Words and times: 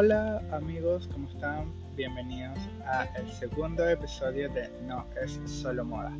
Hola 0.00 0.40
amigos, 0.52 1.08
¿cómo 1.12 1.28
están? 1.28 1.72
Bienvenidos 1.96 2.56
a 2.86 3.06
el 3.16 3.28
segundo 3.32 3.84
episodio 3.88 4.48
de 4.48 4.70
No 4.86 5.04
es 5.20 5.40
solo 5.44 5.84
moda. 5.84 6.12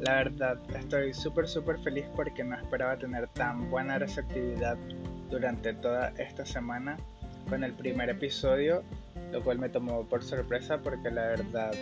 La 0.00 0.14
verdad, 0.14 0.58
estoy 0.74 1.12
súper 1.12 1.46
súper 1.46 1.78
feliz 1.80 2.06
porque 2.16 2.42
no 2.42 2.56
esperaba 2.56 2.96
tener 2.96 3.28
tan 3.28 3.70
buena 3.70 3.98
receptividad 3.98 4.78
durante 5.28 5.74
toda 5.74 6.08
esta 6.16 6.46
semana 6.46 6.96
con 7.50 7.64
el 7.64 7.74
primer 7.74 8.08
episodio, 8.08 8.82
lo 9.30 9.42
cual 9.42 9.58
me 9.58 9.68
tomó 9.68 10.06
por 10.06 10.24
sorpresa 10.24 10.78
porque 10.78 11.10
la 11.10 11.26
verdad 11.26 11.72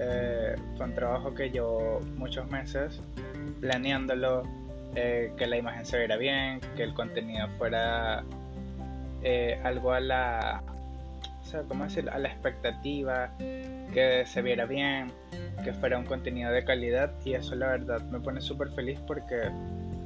eh, 0.00 0.56
fue 0.76 0.86
un 0.86 0.94
trabajo 0.96 1.32
que 1.32 1.50
llevó 1.50 2.00
muchos 2.16 2.50
meses 2.50 3.00
planeándolo, 3.60 4.42
eh, 4.96 5.32
que 5.36 5.46
la 5.46 5.56
imagen 5.56 5.86
se 5.86 5.98
viera 5.98 6.16
bien, 6.16 6.58
que 6.76 6.82
el 6.82 6.94
contenido 6.94 7.46
fuera 7.58 8.24
eh, 9.22 9.60
algo 9.62 9.92
a 9.92 10.00
la, 10.00 10.64
¿cómo 11.68 11.84
decirlo? 11.84 12.12
A 12.12 12.18
la 12.18 12.28
expectativa, 12.28 13.30
que 13.38 14.24
se 14.26 14.42
viera 14.42 14.66
bien, 14.66 15.12
que 15.62 15.72
fuera 15.72 15.98
un 15.98 16.04
contenido 16.04 16.50
de 16.50 16.64
calidad 16.64 17.12
y 17.24 17.34
eso 17.34 17.54
la 17.54 17.68
verdad 17.68 18.00
me 18.02 18.20
pone 18.20 18.40
súper 18.40 18.70
feliz 18.70 18.98
porque 19.06 19.50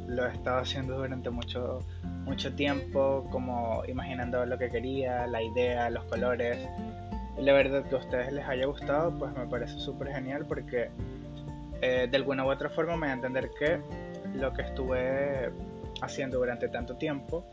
lo 0.07 0.27
he 0.27 0.33
estado 0.33 0.59
haciendo 0.59 0.99
durante 0.99 1.31
mucho, 1.31 1.81
mucho 2.25 2.53
tiempo, 2.55 3.27
como 3.31 3.83
imaginando 3.87 4.45
lo 4.45 4.59
que 4.59 4.71
quería, 4.71 5.27
la 5.27 5.43
idea, 5.43 5.89
los 5.91 6.05
colores. 6.05 6.59
Y 7.39 7.43
la 7.43 7.53
verdad 7.53 7.85
que 7.85 7.95
a 7.95 7.99
ustedes 7.99 8.33
les 8.33 8.47
haya 8.47 8.67
gustado, 8.67 9.17
pues 9.19 9.33
me 9.35 9.47
parece 9.47 9.79
súper 9.79 10.09
genial 10.09 10.45
porque 10.47 10.91
eh, 11.81 12.09
de 12.11 12.17
alguna 12.17 12.45
u 12.45 12.51
otra 12.51 12.69
forma 12.69 12.97
me 12.97 13.07
da 13.07 13.13
a 13.13 13.17
entender 13.17 13.51
que 13.59 13.81
lo 14.35 14.53
que 14.53 14.63
estuve 14.63 15.51
haciendo 16.03 16.39
durante 16.39 16.69
tanto 16.69 16.97
tiempo 16.97 17.45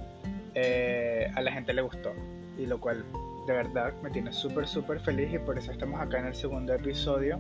eh, 0.56 1.32
a 1.36 1.42
la 1.42 1.52
gente 1.52 1.74
le 1.74 1.82
gustó. 1.82 2.14
Y 2.58 2.66
lo 2.66 2.80
cual 2.80 3.06
de 3.48 3.54
verdad 3.54 3.94
me 4.04 4.12
tiene 4.12 4.34
súper, 4.34 4.68
súper 4.68 5.00
feliz 5.00 5.34
y 5.34 5.40
por 5.40 5.58
eso 5.58 5.72
estamos 5.72 6.00
acá 6.02 6.20
en 6.20 6.28
el 6.28 6.36
segundo 6.36 6.74
episodio. 6.74 7.40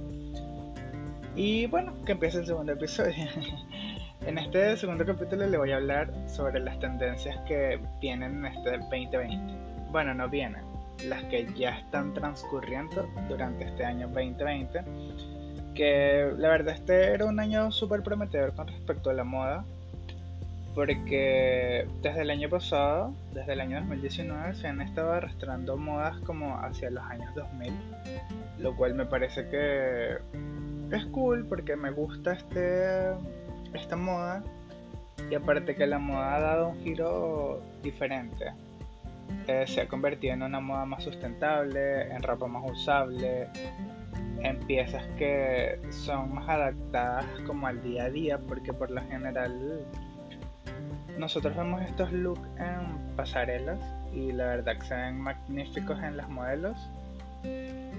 Y 1.36 1.68
bueno, 1.68 1.94
que 2.06 2.14
empiece 2.14 2.40
el 2.40 2.46
segundo 2.46 2.72
episodio. 2.72 3.14
en 4.26 4.38
este 4.38 4.78
segundo 4.78 5.06
capítulo 5.06 5.46
le 5.46 5.58
voy 5.58 5.72
a 5.72 5.76
hablar 5.76 6.12
sobre 6.28 6.62
las 6.62 6.80
tendencias 6.80 7.38
que 7.46 7.78
vienen 8.00 8.38
en 8.38 8.46
este 8.46 8.78
2020. 8.78 9.54
Bueno, 9.92 10.14
no 10.14 10.30
vienen, 10.30 10.64
las 11.06 11.24
que 11.26 11.46
ya 11.58 11.78
están 11.78 12.14
transcurriendo 12.14 13.08
durante 13.28 13.66
este 13.66 13.84
año 13.84 14.08
2020. 14.08 14.82
Que 15.76 16.32
la 16.38 16.48
verdad 16.48 16.74
este 16.74 17.12
era 17.14 17.26
un 17.26 17.40
año 17.40 17.70
súper 17.70 18.02
prometedor 18.02 18.56
con 18.56 18.68
respecto 18.68 19.10
a 19.10 19.14
la 19.14 19.26
moda 19.26 19.66
porque 20.78 21.88
desde 22.04 22.22
el 22.22 22.30
año 22.30 22.50
pasado, 22.50 23.12
desde 23.34 23.54
el 23.54 23.62
año 23.62 23.80
2019, 23.80 24.54
se 24.54 24.68
han 24.68 24.80
estado 24.80 25.12
arrastrando 25.12 25.76
modas 25.76 26.20
como 26.20 26.56
hacia 26.56 26.92
los 26.92 27.04
años 27.06 27.34
2000, 27.34 27.74
lo 28.60 28.76
cual 28.76 28.94
me 28.94 29.08
parece 29.08 29.50
que 29.50 30.18
es 30.96 31.06
cool 31.08 31.48
porque 31.48 31.76
me 31.76 31.90
gusta 31.90 32.34
este, 32.34 33.10
esta 33.74 33.96
moda 33.96 34.44
y 35.32 35.34
aparte 35.34 35.76
que 35.76 35.88
la 35.88 35.98
moda 35.98 36.36
ha 36.36 36.40
dado 36.42 36.68
un 36.68 36.80
giro 36.84 37.60
diferente. 37.82 38.54
Eh, 39.48 39.66
se 39.66 39.82
ha 39.82 39.88
convertido 39.88 40.36
en 40.36 40.44
una 40.44 40.60
moda 40.60 40.86
más 40.86 41.04
sustentable, 41.04 42.04
en 42.04 42.22
ropa 42.22 42.46
más 42.46 42.70
usable, 42.70 43.48
en 44.44 44.60
piezas 44.68 45.04
que 45.18 45.80
son 45.90 46.36
más 46.36 46.48
adaptadas 46.48 47.26
como 47.48 47.66
al 47.66 47.82
día 47.82 48.04
a 48.04 48.10
día 48.12 48.38
porque 48.38 48.74
por 48.74 48.92
lo 48.92 49.02
general 49.08 49.84
nosotros 51.18 51.56
vemos 51.56 51.82
estos 51.82 52.12
looks 52.12 52.48
en 52.60 53.16
pasarelas 53.16 53.80
y 54.14 54.32
la 54.32 54.46
verdad 54.48 54.78
que 54.78 54.86
se 54.86 54.96
ven 54.96 55.20
magníficos 55.20 56.02
en 56.02 56.18
las 56.18 56.30
modelos. 56.30 56.78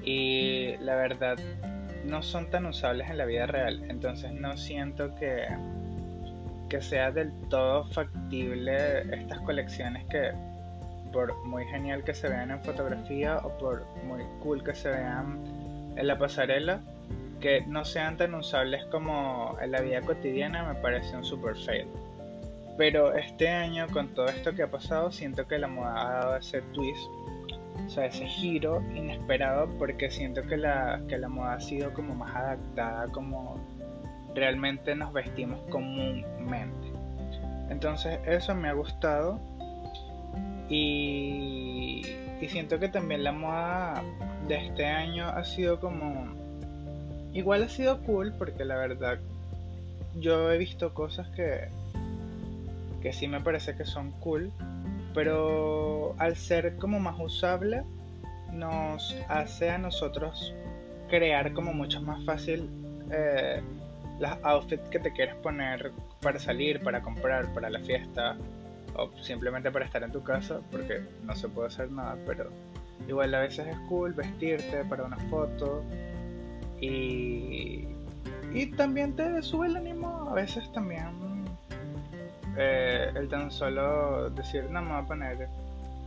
Y 0.05 0.77
la 0.78 0.94
verdad 0.94 1.36
no 2.04 2.22
son 2.22 2.50
tan 2.50 2.66
usables 2.66 3.10
en 3.10 3.19
la 3.19 3.25
vida 3.25 3.47
real. 3.47 3.84
Entonces 3.88 4.32
no 4.32 4.56
siento 4.56 5.15
que 5.16 5.47
que 6.69 6.82
sea 6.82 7.10
del 7.10 7.32
todo 7.48 7.84
factible 7.84 9.00
estas 9.15 9.41
colecciones 9.41 10.04
que 10.06 10.32
por 11.12 11.34
muy 11.47 11.64
genial 11.66 12.04
que 12.04 12.12
se 12.12 12.28
vean 12.28 12.50
en 12.50 12.62
fotografía 12.62 13.38
o 13.38 13.56
por 13.56 13.87
muy 14.04 14.22
cool 14.41 14.62
que 14.62 14.75
se 14.75 14.91
vean 14.91 15.94
en 15.97 16.06
la 16.06 16.19
pasarela 16.19 16.81
que 17.41 17.62
no 17.66 17.84
sean 17.84 18.19
tan 18.19 18.34
usables 18.34 18.84
como 18.87 19.56
en 19.62 19.70
la 19.70 19.81
vida 19.81 20.03
cotidiana 20.03 20.62
me 20.70 20.78
parece 20.81 21.16
un 21.16 21.25
super 21.25 21.56
fail 21.56 21.88
pero 22.78 23.12
este 23.12 23.49
año, 23.49 23.89
con 23.93 24.15
todo 24.15 24.28
esto 24.28 24.55
que 24.55 24.62
ha 24.62 24.71
pasado, 24.71 25.11
siento 25.11 25.49
que 25.49 25.59
la 25.59 25.66
moda 25.66 26.00
ha 26.00 26.21
dado 26.21 26.37
ese 26.37 26.62
twist, 26.62 27.11
o 27.84 27.91
sea, 27.91 28.06
ese 28.06 28.25
giro 28.27 28.81
inesperado, 28.94 29.69
porque 29.78 30.12
siento 30.12 30.43
que 30.43 30.56
la, 30.56 31.03
que 31.09 31.19
la 31.19 31.28
moda 31.28 31.55
ha 31.55 31.61
sido 31.61 31.93
como 31.93 32.15
más 32.15 32.34
adaptada, 32.37 33.09
como 33.09 33.56
realmente 34.33 34.94
nos 34.94 35.12
vestimos 35.12 35.59
comúnmente. 35.71 36.93
Entonces, 37.69 38.21
eso 38.25 38.55
me 38.55 38.69
ha 38.69 38.75
gustado. 38.75 39.41
Y, 40.69 42.03
y 42.41 42.49
siento 42.49 42.78
que 42.78 42.88
también 42.88 43.25
la 43.25 43.33
moda 43.33 44.05
de 44.47 44.55
este 44.55 44.87
año 44.87 45.27
ha 45.27 45.43
sido 45.44 45.81
como. 45.81 46.33
Igual 47.33 47.65
ha 47.65 47.69
sido 47.69 48.00
cool, 48.05 48.33
porque 48.38 48.65
la 48.65 48.77
verdad, 48.77 49.19
yo 50.15 50.53
he 50.53 50.59
visto 50.59 50.94
cosas 50.94 51.28
que 51.31 51.69
que 53.00 53.12
sí 53.12 53.28
me 53.28 53.41
parece 53.41 53.76
que 53.76 53.84
son 53.84 54.12
cool, 54.20 54.53
pero 55.14 56.14
al 56.19 56.36
ser 56.36 56.76
como 56.76 57.00
más 57.00 57.16
usable 57.19 57.84
nos 58.53 59.16
hace 59.28 59.70
a 59.70 59.78
nosotros 59.78 60.54
crear 61.08 61.53
como 61.53 61.72
mucho 61.72 62.00
más 62.03 62.25
fácil 62.25 62.69
eh, 63.10 63.62
las 64.19 64.38
outfits 64.42 64.88
que 64.91 64.98
te 64.98 65.12
quieres 65.12 65.34
poner 65.37 65.92
para 66.20 66.38
salir, 66.38 66.81
para 66.82 67.03
comprar, 67.03 67.53
para 67.53 67.70
la 67.70 67.81
fiesta 67.81 68.37
o 68.97 69.10
simplemente 69.22 69.70
para 69.70 69.84
estar 69.84 70.03
en 70.03 70.12
tu 70.12 70.22
casa 70.22 70.60
porque 70.70 71.03
no 71.25 71.34
se 71.34 71.48
puede 71.48 71.69
hacer 71.69 71.91
nada, 71.91 72.16
pero 72.26 72.50
igual 73.06 73.34
a 73.34 73.41
veces 73.41 73.66
es 73.66 73.78
cool 73.88 74.12
vestirte 74.12 74.84
para 74.84 75.04
una 75.04 75.19
foto 75.31 75.82
y, 76.81 77.87
y 78.53 78.66
también 78.76 79.14
te 79.14 79.41
sube 79.42 79.69
el 79.69 79.76
ánimo 79.76 80.28
a 80.31 80.34
veces 80.34 80.70
también 80.72 81.28
eh, 82.58 83.12
el 83.14 83.28
tan 83.28 83.50
solo 83.50 84.30
decir, 84.30 84.64
no, 84.70 84.82
me 84.82 84.88
voy 84.88 85.02
a 85.02 85.06
poner 85.06 85.48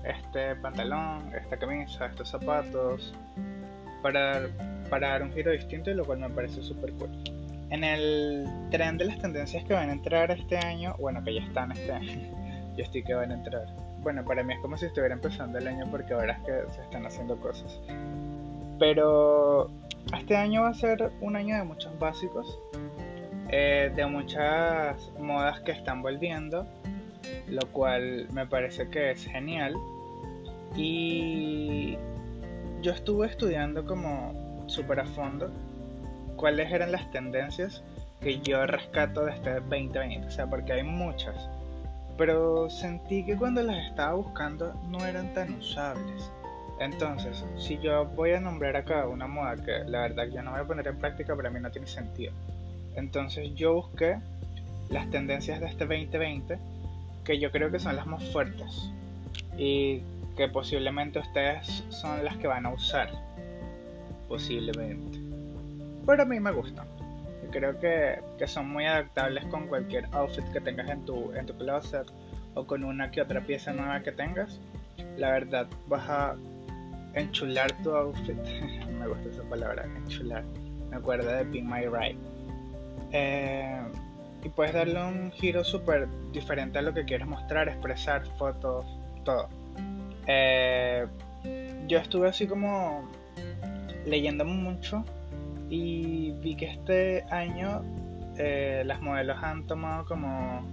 este 0.03 0.56
pantalón, 0.57 1.34
esta 1.34 1.57
camisa, 1.57 2.07
estos 2.07 2.29
zapatos, 2.29 3.13
para, 4.01 4.47
para 4.89 5.09
dar 5.09 5.23
un 5.23 5.31
giro 5.31 5.51
distinto 5.51 5.91
lo 5.91 6.06
cual 6.06 6.19
me 6.19 6.29
parece 6.29 6.62
súper 6.62 6.91
cool. 6.94 7.09
En 7.69 7.85
el 7.85 8.45
tren 8.69 8.97
de 8.97 9.06
las 9.06 9.19
tendencias 9.19 9.63
que 9.63 9.73
van 9.73 9.89
a 9.89 9.94
entrar 9.94 10.29
este 10.31 10.57
año, 10.57 10.95
bueno, 11.00 11.23
que 11.23 11.35
ya 11.35 11.41
están 11.41 11.72
este 11.72 11.91
año, 11.91 12.19
yo 12.78 12.83
estoy 12.83 13.03
que 13.03 13.13
van 13.13 13.31
a 13.31 13.35
entrar. 13.35 13.66
Bueno, 14.01 14.25
para 14.25 14.44
mí 14.44 14.53
es 14.53 14.59
como 14.59 14.75
si 14.78 14.88
estuviera 14.88 15.13
empezando 15.13 15.57
el 15.57 15.68
año 15.68 15.85
porque 15.89 16.13
ahora 16.13 16.33
es 16.33 16.39
que 16.39 16.73
se 16.73 16.81
están 16.81 17.06
haciendo 17.06 17.39
cosas. 17.39 17.79
Pero 18.78 19.69
este 20.18 20.35
año 20.35 20.63
va 20.63 20.69
a 20.69 20.73
ser 20.73 21.12
un 21.22 21.35
año 21.35 21.56
de 21.56 21.63
muchos 21.63 21.97
básicos 22.00 22.59
eh, 23.51 23.91
de 23.95 24.06
muchas 24.06 25.12
modas 25.19 25.59
que 25.62 25.72
están 25.72 26.01
volviendo, 26.01 26.66
lo 27.47 27.67
cual 27.72 28.28
me 28.31 28.45
parece 28.45 28.89
que 28.89 29.12
es 29.12 29.25
genial. 29.25 29.75
Y 30.75 31.97
yo 32.81 32.94
estuve 32.94 33.28
estudiando 33.28 33.85
como 33.85 34.63
súper 34.67 35.01
a 35.01 35.06
fondo 35.06 35.51
cuáles 36.38 36.72
eran 36.72 36.91
las 36.91 37.12
tendencias 37.12 37.84
que 38.22 38.39
yo 38.39 38.66
rescato 38.66 39.25
de 39.25 39.34
este 39.34 39.56
2020, 39.56 40.28
o 40.28 40.31
sea, 40.31 40.47
porque 40.47 40.73
hay 40.73 40.83
muchas. 40.83 41.35
Pero 42.18 42.69
sentí 42.69 43.25
que 43.25 43.35
cuando 43.35 43.63
las 43.63 43.86
estaba 43.88 44.13
buscando 44.13 44.74
no 44.89 45.06
eran 45.06 45.33
tan 45.33 45.54
usables. 45.56 46.31
Entonces, 46.80 47.45
si 47.57 47.77
yo 47.80 48.06
voy 48.06 48.31
a 48.31 48.39
nombrar 48.39 48.75
acá 48.75 49.07
una 49.07 49.27
moda 49.27 49.56
que 49.56 49.83
la 49.86 50.01
verdad 50.01 50.25
yo 50.33 50.42
no 50.42 50.51
voy 50.51 50.62
a 50.62 50.63
poner 50.63 50.88
en 50.88 50.97
práctica, 50.97 51.36
para 51.36 51.50
mí 51.50 51.59
no 51.59 51.69
tiene 51.69 51.88
sentido. 51.88 52.33
Entonces 52.96 53.54
yo 53.56 53.74
busqué 53.74 54.18
las 54.90 55.10
tendencias 55.10 55.60
de 55.60 55.68
este 55.68 55.86
2020 55.86 56.58
que 57.24 57.40
yo 57.40 57.52
creo 57.52 57.72
que 57.72 57.80
son 57.80 57.96
las 57.96 58.06
más 58.08 58.24
fuertes 58.32 58.92
y 59.58 60.02
que 60.36 60.48
posiblemente 60.48 61.20
ustedes 61.20 61.84
son 61.90 62.24
las 62.24 62.38
que 62.38 62.48
van 62.48 62.66
a 62.66 62.74
usar. 62.74 63.10
Posiblemente. 64.28 65.20
Pero 66.06 66.24
a 66.24 66.26
mí 66.26 66.40
me 66.40 66.52
gustan. 66.52 66.88
Yo 67.44 67.52
creo 67.52 67.80
que, 67.80 68.20
que 68.38 68.48
son 68.48 68.70
muy 68.70 68.86
adaptables 68.86 69.46
con 69.46 69.68
cualquier 69.68 70.06
outfit 70.14 70.46
que 70.52 70.62
tengas 70.62 70.90
en 70.90 71.06
tu, 71.06 71.34
en 71.34 71.46
tu 71.46 71.54
closet 71.58 72.08
o 72.54 72.66
con 72.66 72.84
una 72.84 73.12
que 73.12 73.22
otra 73.22 73.42
pieza 73.42 73.74
nueva 73.74 74.02
que 74.02 74.12
tengas. 74.12 74.60
La 75.18 75.32
verdad, 75.32 75.68
vas 75.88 76.10
a 76.10 76.36
enchular 77.14 77.72
tu 77.84 77.94
outfit. 77.94 78.36
me 79.00 79.08
gusta 79.08 79.30
esa 79.30 79.44
palabra, 79.44 79.86
enchular. 79.98 80.44
Me 80.90 80.98
acuerdo 80.98 81.30
de 81.32 81.46
Pin 81.46 81.70
My 81.70 81.86
Ride 81.86 82.18
eh, 83.12 83.81
y 84.44 84.50
puedes 84.50 84.74
darle 84.74 85.04
un 85.04 85.31
giro 85.31 85.63
súper 85.63 86.08
diferente 86.31 86.80
a 86.80 86.81
lo 86.81 86.94
que 86.94 87.06
quieres 87.06 87.28
mostrar, 87.28 87.69
expresar, 87.69 88.25
fotos, 88.38 88.86
todo. 89.24 89.50
Eh, 90.28 91.06
yo 91.88 92.00
estuve 92.00 92.30
así 92.30 92.48
como 92.48 93.10
leyendo 94.06 94.46
mucho 94.46 95.04
y 95.69 96.31
vi 96.42 96.56
que 96.56 96.66
este 96.66 97.24
año 97.30 97.84
eh, 98.38 98.84
las 98.86 99.02
modelos 99.02 99.38
han 99.44 99.68
tomado 99.68 100.06
como 100.06 100.66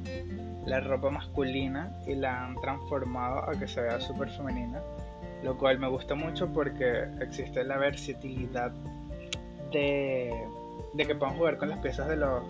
la 0.67 0.81
ropa 0.81 1.11
masculina 1.11 1.93
y 2.06 2.14
la 2.14 2.46
han 2.46 2.55
transformado 2.61 3.49
a 3.49 3.58
que 3.58 3.67
se 3.67 3.81
vea 3.81 4.00
súper 4.00 4.31
femenina, 4.31 4.81
lo 5.43 5.56
cual 5.56 5.79
me 5.79 5.88
gusta 5.88 6.14
mucho 6.14 6.52
porque 6.52 7.05
existe 7.20 7.64
la 7.64 7.79
versatilidad 7.79 8.73
de, 9.73 10.32
de 10.94 11.06
que 11.06 11.14
puedan 11.14 11.37
jugar 11.37 11.58
con 11.58 11.69
las 11.69 11.79
piezas 11.79 12.08
de 12.08 12.17
los, 12.17 12.43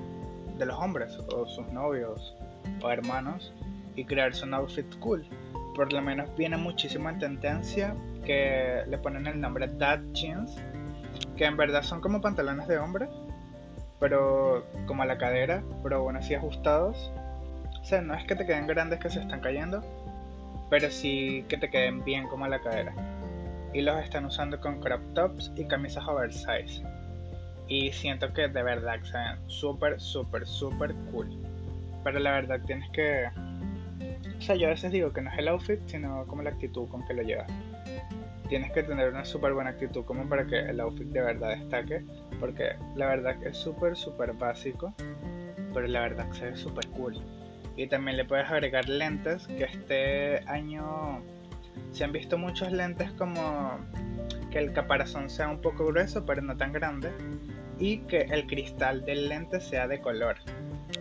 de 0.59 0.67
los 0.67 0.79
hombres 0.79 1.19
o 1.35 1.47
sus 1.47 1.67
novios 1.73 2.35
o 2.83 2.91
hermanos 2.91 3.53
y 3.97 4.05
crearse 4.05 4.45
un 4.45 4.55
outfit 4.55 4.99
cool. 5.01 5.25
Por 5.75 5.93
lo 5.93 6.03
menos 6.03 6.29
viene 6.37 6.57
muchísimo 6.57 7.09
en 7.09 7.19
tendencia 7.19 7.95
que 8.25 8.83
le 8.87 8.99
ponen 8.99 9.27
el 9.27 9.41
nombre 9.41 9.69
Dad 9.69 10.01
Jeans, 10.13 10.57
que 11.37 11.45
en 11.45 11.57
verdad 11.57 11.83
son 11.83 12.01
como 12.01 12.21
pantalones 12.21 12.69
de 12.69 12.79
hombre, 12.79 13.09
pero 14.01 14.65
como 14.87 15.03
a 15.03 15.07
la 15.07 15.19
cadera, 15.19 15.63
pero 15.83 16.03
bueno, 16.03 16.19
así 16.19 16.35
ajustados. 16.35 17.13
O 17.81 17.85
sea, 17.85 18.01
no 18.01 18.15
es 18.15 18.25
que 18.25 18.37
te 18.37 18.47
queden 18.47 18.67
grandes 18.67 19.01
que 19.01 19.11
se 19.11 19.21
están 19.21 19.41
cayendo, 19.41 19.83
pero 20.71 20.91
sí 20.91 21.45
que 21.49 21.57
te 21.57 21.71
queden 21.71 22.05
bien 22.05 22.29
como 22.29 22.45
a 22.45 22.49
la 22.49 22.61
cadera. 22.61 22.93
Y 23.73 23.83
los 23.83 24.03
están 24.03 24.25
usando 24.25 24.61
con 24.61 24.81
crop 24.81 25.01
tops 25.15 25.53
y 25.57 25.65
camisas 25.65 26.07
oversize. 26.07 26.83
Y 27.69 27.93
siento 27.93 28.33
que 28.33 28.49
de 28.49 28.63
verdad 28.63 29.01
se 29.03 29.17
ven 29.19 29.39
súper, 29.47 30.01
súper, 30.01 30.47
súper 30.47 30.95
cool. 31.11 31.29
Pero 32.03 32.19
la 32.19 32.33
verdad 32.33 32.61
tienes 32.67 32.89
que... 32.91 33.29
O 34.39 34.41
sea, 34.41 34.57
yo 34.57 34.69
a 34.69 34.71
veces 34.71 34.91
digo 34.93 35.13
que 35.13 35.21
no 35.21 35.31
es 35.31 35.39
el 35.39 35.49
outfit, 35.49 35.81
sino 35.87 36.25
como 36.27 36.43
la 36.43 36.51
actitud 36.51 36.89
con 36.89 37.07
que 37.07 37.15
lo 37.15 37.23
llevas. 37.23 37.51
Tienes 38.49 38.73
que 38.73 38.83
tener 38.83 39.11
una 39.11 39.25
súper 39.25 39.53
buena 39.53 39.71
actitud 39.71 40.05
como 40.05 40.27
para 40.27 40.47
que 40.47 40.59
el 40.59 40.81
outfit 40.81 41.09
de 41.09 41.21
verdad 41.21 41.51
destaque. 41.51 42.05
Porque 42.41 42.77
la 42.97 43.07
verdad 43.07 43.39
que 43.39 43.49
es 43.49 43.57
súper, 43.57 43.97
súper 43.97 44.33
básico. 44.33 44.95
Pero 45.75 45.87
la 45.87 46.01
verdad 46.01 46.31
que 46.31 46.39
se 46.39 46.45
ve 46.47 46.57
súper 46.57 46.87
cool. 46.89 47.21
Y 47.77 47.87
también 47.87 48.17
le 48.17 48.25
puedes 48.25 48.51
agregar 48.51 48.89
lentes, 48.89 49.47
que 49.47 49.65
este 49.65 50.39
año 50.49 51.23
se 51.93 52.05
han 52.05 52.13
visto 52.13 52.39
muchos 52.39 52.73
lentes 52.73 53.11
como 53.13 53.79
que 54.51 54.59
el 54.59 54.73
caparazón 54.73 55.31
sea 55.31 55.49
un 55.49 55.61
poco 55.61 55.87
grueso 55.87 56.25
pero 56.25 56.43
no 56.43 56.57
tan 56.57 56.73
grande 56.73 57.11
y 57.79 57.99
que 57.99 58.23
el 58.23 58.47
cristal 58.47 59.05
del 59.05 59.29
lente 59.29 59.61
sea 59.61 59.87
de 59.87 60.01
color. 60.01 60.37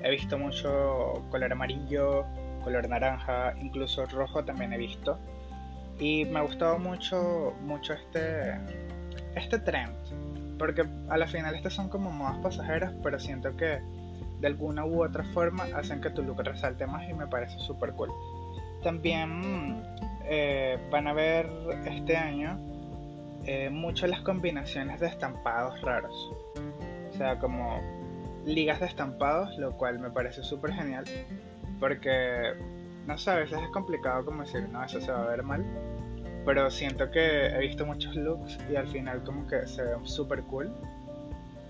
He 0.04 0.12
visto 0.12 0.38
mucho 0.38 1.24
color 1.32 1.52
amarillo, 1.52 2.26
color 2.64 2.88
naranja, 2.88 3.56
incluso 3.60 4.06
rojo 4.06 4.44
también 4.44 4.74
he 4.74 4.78
visto. 4.78 5.18
Y 6.00 6.26
me 6.26 6.40
ha 6.40 6.42
gustado 6.44 6.78
mucho, 6.78 7.54
mucho 7.62 7.94
este, 7.94 8.56
este 9.36 9.60
trend. 9.60 9.96
Porque 10.60 10.86
a 11.10 11.18
la 11.18 11.28
final 11.28 11.56
estas 11.56 11.74
son 11.74 11.90
como 11.90 12.12
modas 12.12 12.38
pasajeras, 12.38 12.94
pero 13.04 13.20
siento 13.20 13.56
que 13.56 13.80
de 14.40 14.48
alguna 14.48 14.86
u 14.86 15.04
otra 15.04 15.24
forma 15.24 15.66
hacen 15.76 16.02
que 16.02 16.10
tu 16.12 16.24
look 16.24 16.44
resalte 16.44 16.86
más 16.86 17.10
y 17.10 17.14
me 17.14 17.28
parece 17.28 17.58
súper 17.60 17.94
cool. 17.94 18.12
También 18.84 19.84
eh, 20.26 20.78
van 20.92 21.08
a 21.08 21.14
ver 21.14 21.50
este 21.86 22.16
año 22.16 22.60
eh, 23.48 23.70
mucho 23.70 24.08
las 24.08 24.20
combinaciones 24.22 25.00
de 25.00 25.08
estampados 25.08 25.82
raros. 25.82 26.32
O 27.10 27.18
sea, 27.18 27.40
como 27.40 27.80
ligas 28.46 28.82
de 28.82 28.88
estampados, 28.88 29.58
lo 29.58 29.72
cual 29.78 30.00
me 30.00 30.12
parece 30.12 30.44
súper 30.44 30.74
genial. 30.74 31.06
Porque, 31.80 32.54
no 33.06 33.18
sé, 33.18 33.32
a 33.32 33.36
veces 33.36 33.58
es 33.62 33.70
complicado 33.70 34.26
como 34.26 34.44
decir, 34.44 34.68
no, 34.70 34.84
eso 34.84 35.00
se 35.00 35.12
va 35.12 35.24
a 35.24 35.28
ver 35.30 35.44
mal. 35.44 35.66
Pero 36.46 36.70
siento 36.70 37.10
que 37.10 37.48
he 37.48 37.60
visto 37.60 37.86
muchos 37.86 38.16
looks 38.16 38.58
y 38.70 38.76
al 38.76 38.88
final 38.88 39.24
como 39.24 39.48
que 39.48 39.66
se 39.66 39.82
ve 39.82 39.96
súper 40.04 40.44
cool. 40.44 40.70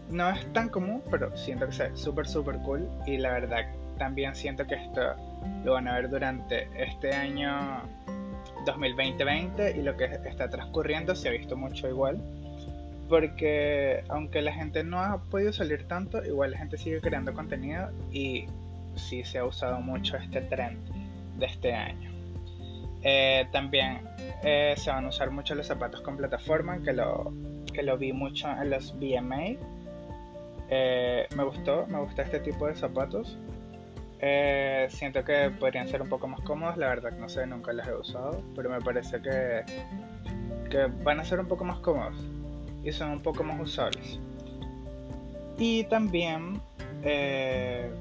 No 0.09 0.29
es 0.29 0.51
tan 0.53 0.69
común, 0.69 1.03
pero 1.11 1.35
siento 1.37 1.67
que 1.67 1.73
se 1.73 1.89
ve 1.89 1.95
súper, 1.95 2.27
súper 2.27 2.57
cool. 2.59 2.89
Y 3.05 3.17
la 3.17 3.33
verdad, 3.33 3.67
también 3.99 4.35
siento 4.35 4.65
que 4.65 4.75
esto 4.75 5.15
lo 5.63 5.73
van 5.73 5.87
a 5.87 5.93
ver 5.93 6.09
durante 6.09 6.69
este 6.75 7.13
año 7.13 7.83
2020 8.73 9.77
y 9.77 9.81
lo 9.81 9.97
que 9.97 10.05
está 10.05 10.49
transcurriendo 10.49 11.15
se 11.15 11.29
ha 11.29 11.31
visto 11.31 11.57
mucho 11.57 11.87
igual 11.87 12.21
porque 13.09 14.03
aunque 14.09 14.41
la 14.41 14.53
gente 14.53 14.83
no 14.83 14.99
ha 14.99 15.23
podido 15.23 15.53
salir 15.53 15.87
tanto, 15.87 16.23
igual 16.23 16.51
la 16.51 16.57
gente 16.57 16.77
sigue 16.77 16.99
creando 16.99 17.33
contenido 17.33 17.89
y 18.11 18.45
sí 18.95 19.23
se 19.23 19.37
ha 19.37 19.45
usado 19.45 19.79
mucho 19.79 20.17
este 20.17 20.41
trend 20.41 20.77
de 21.37 21.45
este 21.45 21.73
año. 21.73 22.11
Eh, 23.03 23.47
también 23.51 24.01
eh, 24.43 24.73
se 24.75 24.89
van 24.89 25.05
a 25.05 25.09
usar 25.09 25.31
mucho 25.31 25.55
los 25.55 25.67
zapatos 25.67 26.01
con 26.01 26.17
plataforma, 26.17 26.81
que 26.81 26.93
lo, 26.93 27.33
que 27.73 27.83
lo 27.83 27.97
vi 27.97 28.11
mucho 28.11 28.49
en 28.49 28.69
los 28.71 28.97
BMA. 28.99 29.55
Eh, 30.69 31.27
me 31.35 31.43
gustó, 31.43 31.85
me 31.87 31.99
gusta 31.99 32.23
este 32.23 32.39
tipo 32.39 32.67
de 32.67 32.75
zapatos. 32.75 33.37
Siento 34.89 35.23
que 35.23 35.51
podrían 35.59 35.87
ser 35.87 36.01
un 36.01 36.09
poco 36.09 36.27
más 36.27 36.41
cómodos, 36.41 36.77
la 36.77 36.87
verdad 36.87 37.13
que 37.13 37.19
no 37.19 37.29
sé, 37.29 37.45
nunca 37.45 37.73
los 37.73 37.87
he 37.87 37.93
usado, 37.93 38.43
pero 38.55 38.69
me 38.69 38.81
parece 38.81 39.21
que, 39.21 39.63
que 40.69 40.87
van 41.03 41.19
a 41.19 41.23
ser 41.23 41.39
un 41.39 41.47
poco 41.47 41.63
más 41.63 41.79
cómodos 41.79 42.15
y 42.83 42.91
son 42.91 43.11
un 43.11 43.21
poco 43.21 43.43
más 43.43 43.59
usables. 43.59 44.19
Y 45.57 45.83
también 45.85 46.61
eh, 47.03 47.91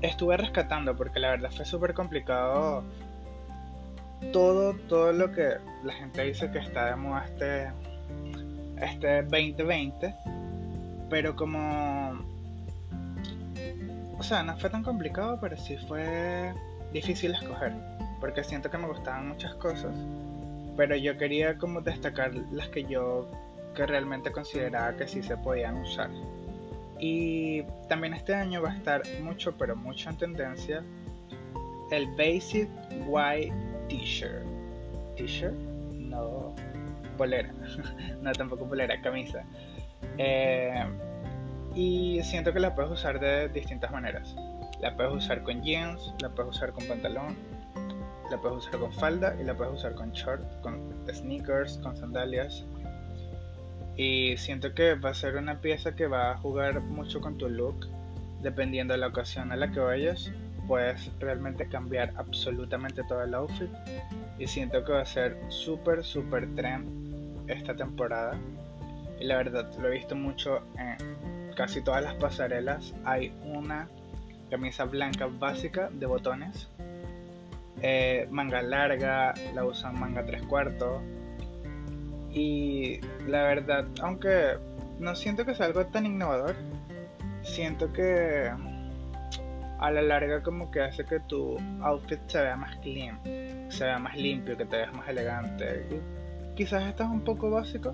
estuve 0.00 0.36
rescatando 0.36 0.96
porque 0.96 1.20
la 1.20 1.30
verdad 1.30 1.50
fue 1.50 1.64
súper 1.64 1.94
complicado 1.94 2.84
todo, 4.32 4.74
todo 4.88 5.12
lo 5.12 5.32
que 5.32 5.56
la 5.82 5.92
gente 5.94 6.22
dice 6.22 6.50
que 6.50 6.58
está 6.58 6.86
de 6.86 6.96
moda 6.96 7.24
este, 7.24 7.72
este 8.80 9.22
2020. 9.22 10.14
Pero 11.10 11.36
como... 11.36 12.31
O 14.22 14.24
sea, 14.24 14.44
no 14.44 14.56
fue 14.56 14.70
tan 14.70 14.84
complicado, 14.84 15.36
pero 15.40 15.56
sí 15.56 15.76
fue 15.88 16.54
difícil 16.92 17.34
escoger. 17.34 17.72
Porque 18.20 18.44
siento 18.44 18.70
que 18.70 18.78
me 18.78 18.86
gustaban 18.86 19.26
muchas 19.26 19.52
cosas 19.56 19.92
pero 20.76 20.96
yo 20.96 21.16
quería 21.18 21.58
como 21.58 21.80
destacar 21.80 22.34
las 22.50 22.68
que 22.68 22.84
yo 22.84 23.28
que 23.74 23.86
realmente 23.86 24.30
consideraba 24.32 24.94
que 24.96 25.08
sí 25.08 25.22
se 25.22 25.36
podían 25.36 25.76
usar. 25.76 26.10
Y 26.98 27.62
también 27.88 28.14
este 28.14 28.34
año 28.34 28.62
va 28.62 28.70
a 28.70 28.76
estar 28.76 29.02
mucho, 29.22 29.56
pero 29.56 29.74
mucho 29.74 30.10
en 30.10 30.16
tendencia 30.18 30.84
el 31.90 32.06
Basic 32.16 32.68
White 33.06 33.52
T-shirt. 33.88 34.46
¿T-shirt? 35.16 35.54
No, 35.54 36.54
polera. 37.16 37.52
no, 38.22 38.32
tampoco 38.32 38.68
polera, 38.68 39.00
camisa. 39.00 39.44
Eh, 40.18 40.84
y 41.74 42.20
siento 42.22 42.52
que 42.52 42.60
la 42.60 42.74
puedes 42.74 42.90
usar 42.92 43.20
de 43.20 43.48
distintas 43.48 43.90
maneras. 43.90 44.34
La 44.80 44.96
puedes 44.96 45.12
usar 45.12 45.42
con 45.42 45.62
jeans, 45.62 46.12
la 46.20 46.28
puedes 46.28 46.56
usar 46.56 46.72
con 46.72 46.86
pantalón, 46.86 47.36
la 48.30 48.38
puedes 48.38 48.66
usar 48.66 48.80
con 48.80 48.92
falda 48.92 49.36
y 49.40 49.44
la 49.44 49.54
puedes 49.54 49.74
usar 49.74 49.94
con 49.94 50.10
short, 50.12 50.42
con 50.60 50.80
sneakers, 51.12 51.78
con 51.78 51.96
sandalias. 51.96 52.64
Y 53.96 54.36
siento 54.38 54.74
que 54.74 54.94
va 54.94 55.10
a 55.10 55.14
ser 55.14 55.36
una 55.36 55.60
pieza 55.60 55.94
que 55.94 56.06
va 56.06 56.32
a 56.32 56.38
jugar 56.38 56.80
mucho 56.80 57.20
con 57.20 57.36
tu 57.36 57.48
look. 57.48 57.86
Dependiendo 58.42 58.94
de 58.94 58.98
la 58.98 59.08
ocasión 59.08 59.52
a 59.52 59.56
la 59.56 59.70
que 59.70 59.80
vayas, 59.80 60.32
puedes 60.66 61.10
realmente 61.20 61.68
cambiar 61.68 62.12
absolutamente 62.16 63.02
todo 63.04 63.22
el 63.22 63.34
outfit. 63.34 63.70
Y 64.38 64.46
siento 64.46 64.84
que 64.84 64.92
va 64.92 65.02
a 65.02 65.06
ser 65.06 65.36
súper, 65.48 66.02
súper 66.02 66.52
trend 66.54 67.48
esta 67.48 67.76
temporada. 67.76 68.38
Y 69.22 69.24
la 69.24 69.36
verdad, 69.36 69.70
lo 69.80 69.86
he 69.86 69.92
visto 69.92 70.16
mucho 70.16 70.64
en 70.76 71.54
casi 71.54 71.80
todas 71.80 72.02
las 72.02 72.14
pasarelas. 72.14 72.92
Hay 73.04 73.32
una 73.44 73.88
camisa 74.50 74.82
blanca 74.84 75.28
básica 75.28 75.90
de 75.92 76.06
botones 76.06 76.68
eh, 77.84 78.28
manga 78.30 78.62
larga, 78.62 79.34
la 79.54 79.64
usan 79.64 79.98
manga 79.98 80.24
tres 80.24 80.42
cuartos. 80.42 81.02
Y 82.32 83.00
la 83.26 83.42
verdad, 83.42 83.86
aunque 84.00 84.56
no 84.98 85.14
siento 85.16 85.44
que 85.44 85.54
sea 85.54 85.66
algo 85.66 85.84
tan 85.86 86.06
innovador, 86.06 86.54
siento 87.42 87.92
que 87.92 88.50
a 89.80 89.90
la 89.90 90.02
larga 90.02 90.42
como 90.42 90.70
que 90.70 90.80
hace 90.80 91.04
que 91.04 91.18
tu 91.20 91.58
outfit 91.82 92.20
se 92.28 92.40
vea 92.40 92.56
más 92.56 92.76
clean, 92.76 93.18
se 93.68 93.84
vea 93.84 93.98
más 93.98 94.16
limpio, 94.16 94.56
que 94.56 94.64
te 94.64 94.76
veas 94.76 94.92
más 94.94 95.08
elegante. 95.08 95.84
quizás 96.54 96.84
esto 96.84 97.02
es 97.02 97.08
un 97.10 97.22
poco 97.22 97.50
básico, 97.50 97.92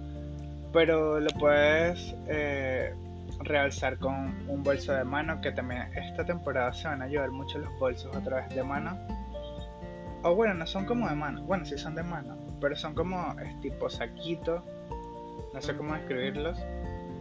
pero 0.73 1.21
lo 1.21 1.31
puedes 1.39 2.15
eh, 2.29 2.95
realzar 3.41 3.99
con 3.99 4.49
un 4.49 4.63
bolso 4.63 4.93
de 4.93 5.05
mano, 5.05 5.41
que 5.41 5.53
también 5.53 5.91
esta 5.95 6.25
temporada 6.25 6.73
se 6.73 6.89
van 6.89 7.03
a 7.03 7.07
llevar 7.07 7.31
mucho 7.31 7.59
los 7.59 7.71
bolsos 7.79 8.15
a 8.17 8.21
través 8.23 8.55
de 8.55 8.63
mano 8.63 8.99
o 10.23 10.35
bueno, 10.35 10.55
no 10.55 10.67
son 10.67 10.85
como 10.85 11.09
de 11.09 11.15
mano. 11.15 11.43
Bueno, 11.43 11.65
sí 11.65 11.79
son 11.79 11.95
de 11.95 12.03
mano. 12.03 12.37
Pero 12.61 12.77
son 12.77 12.95
como 12.95 13.37
tipo 13.63 13.89
saquito. 13.89 14.65
No 15.55 15.61
sé 15.61 15.77
cómo 15.77 15.95
describirlos. 15.95 16.59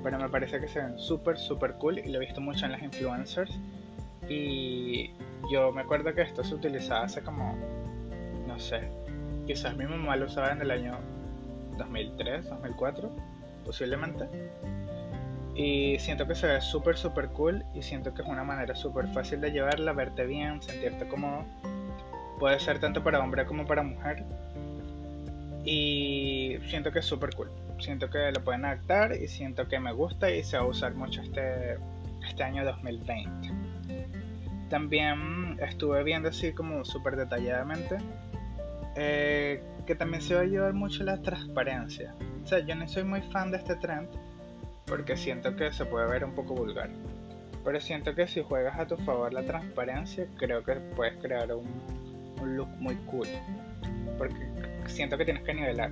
Pero 0.03 0.17
me 0.17 0.29
parece 0.29 0.59
que 0.59 0.67
se 0.67 0.81
ven 0.81 0.97
súper, 0.97 1.37
súper 1.37 1.73
cool. 1.73 1.99
Y 1.99 2.09
lo 2.09 2.17
he 2.17 2.25
visto 2.25 2.41
mucho 2.41 2.65
en 2.65 2.71
las 2.71 2.81
influencers. 2.81 3.59
Y 4.27 5.11
yo 5.51 5.71
me 5.71 5.81
acuerdo 5.81 6.13
que 6.13 6.21
esto 6.21 6.43
se 6.43 6.55
utilizaba 6.55 7.03
hace 7.03 7.21
como. 7.21 7.55
No 8.47 8.57
sé. 8.59 8.89
Quizás 9.45 9.77
mi 9.77 9.85
mamá 9.85 10.15
lo 10.15 10.25
usaba 10.25 10.51
en 10.51 10.61
el 10.61 10.71
año 10.71 10.97
2003, 11.77 12.49
2004, 12.49 13.09
posiblemente. 13.67 14.27
Y 15.55 15.99
siento 15.99 16.27
que 16.27 16.33
se 16.35 16.47
ve 16.47 16.61
súper, 16.61 16.97
súper 16.97 17.29
cool 17.29 17.63
y 17.73 17.81
siento 17.81 18.13
que 18.13 18.21
es 18.21 18.27
una 18.27 18.43
manera 18.43 18.75
súper 18.75 19.07
fácil 19.07 19.41
de 19.41 19.51
llevarla, 19.51 19.91
verte 19.93 20.25
bien, 20.25 20.61
sentirte 20.61 21.07
cómodo. 21.07 21.45
Puede 22.39 22.59
ser 22.59 22.79
tanto 22.79 23.03
para 23.03 23.19
hombre 23.19 23.45
como 23.45 23.65
para 23.65 23.83
mujer. 23.83 24.23
Y 25.65 26.57
siento 26.67 26.91
que 26.91 26.99
es 26.99 27.05
súper 27.05 27.35
cool. 27.35 27.51
Siento 27.79 28.09
que 28.09 28.31
lo 28.31 28.43
pueden 28.43 28.65
adaptar 28.65 29.13
y 29.13 29.27
siento 29.27 29.67
que 29.67 29.79
me 29.79 29.91
gusta 29.91 30.31
y 30.31 30.43
se 30.43 30.57
va 30.57 30.63
a 30.63 30.67
usar 30.67 30.93
mucho 30.95 31.21
este, 31.21 31.77
este 32.27 32.43
año 32.43 32.63
2020. 32.63 33.51
También 34.69 35.59
estuve 35.61 36.03
viendo 36.03 36.29
así 36.29 36.53
como 36.53 36.85
súper 36.85 37.15
detalladamente 37.15 37.97
eh, 38.95 39.61
que 39.87 39.95
también 39.95 40.21
se 40.21 40.35
va 40.35 40.41
a 40.41 40.45
llevar 40.45 40.73
mucho 40.73 41.03
la 41.03 41.19
transparencia. 41.21 42.13
O 42.43 42.45
sea, 42.45 42.59
yo 42.59 42.75
no 42.75 42.87
soy 42.87 43.03
muy 43.03 43.21
fan 43.21 43.49
de 43.49 43.57
este 43.57 43.75
trend 43.77 44.09
porque 44.85 45.17
siento 45.17 45.55
que 45.55 45.71
se 45.71 45.85
puede 45.85 46.07
ver 46.07 46.23
un 46.23 46.35
poco 46.35 46.53
vulgar. 46.53 46.89
Pero 47.63 47.79
siento 47.81 48.13
que 48.13 48.27
si 48.27 48.43
juegas 48.43 48.77
a 48.79 48.85
tu 48.85 48.97
favor 48.97 49.33
la 49.33 49.43
transparencia, 49.43 50.27
creo 50.37 50.63
que 50.63 50.75
puedes 50.95 51.17
crear 51.17 51.51
un, 51.53 51.67
un 52.39 52.55
look 52.55 52.69
muy 52.79 52.95
cool. 53.07 53.27
Porque 54.17 54.37
siento 54.85 55.17
que 55.17 55.25
tienes 55.25 55.43
que 55.43 55.53
nivelar. 55.53 55.91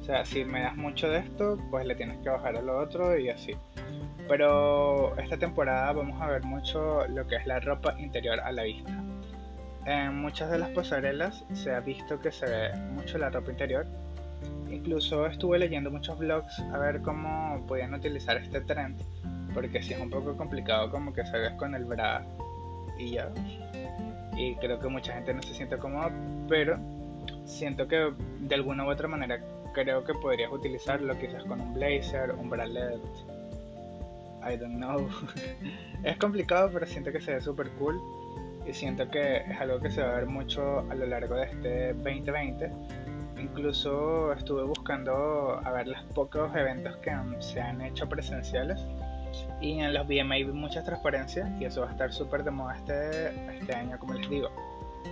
O 0.00 0.02
sea, 0.02 0.24
si 0.24 0.44
me 0.44 0.62
das 0.62 0.76
mucho 0.76 1.08
de 1.08 1.18
esto, 1.18 1.58
pues 1.70 1.86
le 1.86 1.94
tienes 1.94 2.18
que 2.18 2.30
bajar 2.30 2.56
a 2.56 2.62
lo 2.62 2.78
otro 2.78 3.18
y 3.18 3.28
así. 3.28 3.52
Pero 4.26 5.16
esta 5.18 5.36
temporada 5.38 5.92
vamos 5.92 6.20
a 6.20 6.28
ver 6.28 6.42
mucho 6.44 7.06
lo 7.08 7.26
que 7.26 7.36
es 7.36 7.46
la 7.46 7.60
ropa 7.60 7.94
interior 7.98 8.40
a 8.40 8.52
la 8.52 8.64
vista. 8.64 9.07
En 9.88 10.20
muchas 10.20 10.50
de 10.50 10.58
las 10.58 10.68
pasarelas 10.68 11.46
se 11.54 11.72
ha 11.72 11.80
visto 11.80 12.20
que 12.20 12.30
se 12.30 12.44
ve 12.44 12.76
mucho 12.92 13.16
la 13.16 13.30
ropa 13.30 13.52
interior. 13.52 13.86
Incluso 14.70 15.26
estuve 15.26 15.58
leyendo 15.58 15.90
muchos 15.90 16.18
blogs 16.18 16.58
a 16.74 16.76
ver 16.76 17.00
cómo 17.00 17.64
podían 17.66 17.94
utilizar 17.94 18.36
este 18.36 18.60
trend, 18.60 19.00
porque 19.54 19.82
si 19.82 19.94
es 19.94 20.00
un 20.00 20.10
poco 20.10 20.36
complicado 20.36 20.90
como 20.90 21.14
que 21.14 21.22
ve 21.22 21.56
con 21.56 21.74
el 21.74 21.86
bra 21.86 22.22
y 22.98 23.12
ya. 23.12 23.30
Y 24.36 24.56
creo 24.56 24.78
que 24.78 24.88
mucha 24.88 25.14
gente 25.14 25.32
no 25.32 25.40
se 25.40 25.54
siente 25.54 25.78
cómoda, 25.78 26.12
pero 26.50 26.78
siento 27.46 27.88
que 27.88 28.12
de 28.40 28.54
alguna 28.54 28.84
u 28.84 28.90
otra 28.90 29.08
manera 29.08 29.40
creo 29.72 30.04
que 30.04 30.12
podrías 30.12 30.52
utilizarlo 30.52 31.18
quizás 31.18 31.44
con 31.44 31.62
un 31.62 31.72
blazer, 31.72 32.32
un 32.32 32.50
bralette. 32.50 33.00
I 34.46 34.54
don't 34.58 34.76
know. 34.76 35.08
es 36.04 36.18
complicado, 36.18 36.68
pero 36.74 36.84
siento 36.84 37.10
que 37.10 37.22
se 37.22 37.32
ve 37.32 37.40
súper 37.40 37.70
cool 37.78 37.98
y 38.68 38.74
siento 38.74 39.10
que 39.10 39.38
es 39.38 39.60
algo 39.60 39.80
que 39.80 39.90
se 39.90 40.02
va 40.02 40.10
a 40.10 40.14
ver 40.16 40.26
mucho 40.26 40.80
a 40.90 40.94
lo 40.94 41.06
largo 41.06 41.36
de 41.36 41.44
este 41.44 41.94
2020. 41.94 42.70
Incluso 43.40 44.32
estuve 44.32 44.64
buscando 44.64 45.60
a 45.64 45.70
ver 45.72 45.88
los 45.88 46.02
pocos 46.14 46.54
eventos 46.54 46.96
que 46.98 47.10
se 47.40 47.60
han 47.60 47.80
hecho 47.80 48.08
presenciales 48.08 48.78
y 49.60 49.78
en 49.78 49.94
los 49.94 50.06
VMA 50.06 50.36
vi 50.36 50.44
muchas 50.46 50.84
transparencias 50.84 51.48
y 51.60 51.64
eso 51.64 51.80
va 51.82 51.88
a 51.88 51.92
estar 51.92 52.12
súper 52.12 52.44
de 52.44 52.50
moda 52.50 52.76
este, 52.76 53.58
este 53.58 53.74
año, 53.74 53.98
como 53.98 54.14
les 54.14 54.28
digo. 54.28 54.50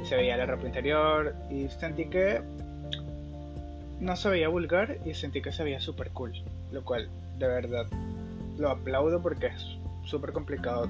Y 0.02 0.04
se 0.04 0.16
veía 0.16 0.36
la 0.36 0.44
ropa 0.44 0.66
interior 0.66 1.34
y 1.48 1.68
sentí 1.68 2.06
que 2.06 2.42
no 4.00 4.16
se 4.16 4.28
veía 4.28 4.48
vulgar 4.48 4.98
y 5.06 5.14
sentí 5.14 5.40
que 5.40 5.52
se 5.52 5.64
veía 5.64 5.80
súper 5.80 6.10
cool, 6.10 6.32
lo 6.72 6.84
cual 6.84 7.08
de 7.38 7.46
verdad 7.46 7.86
lo 8.58 8.70
aplaudo 8.70 9.22
porque 9.22 9.46
es 9.46 9.78
súper 10.04 10.32
complicado 10.32 10.88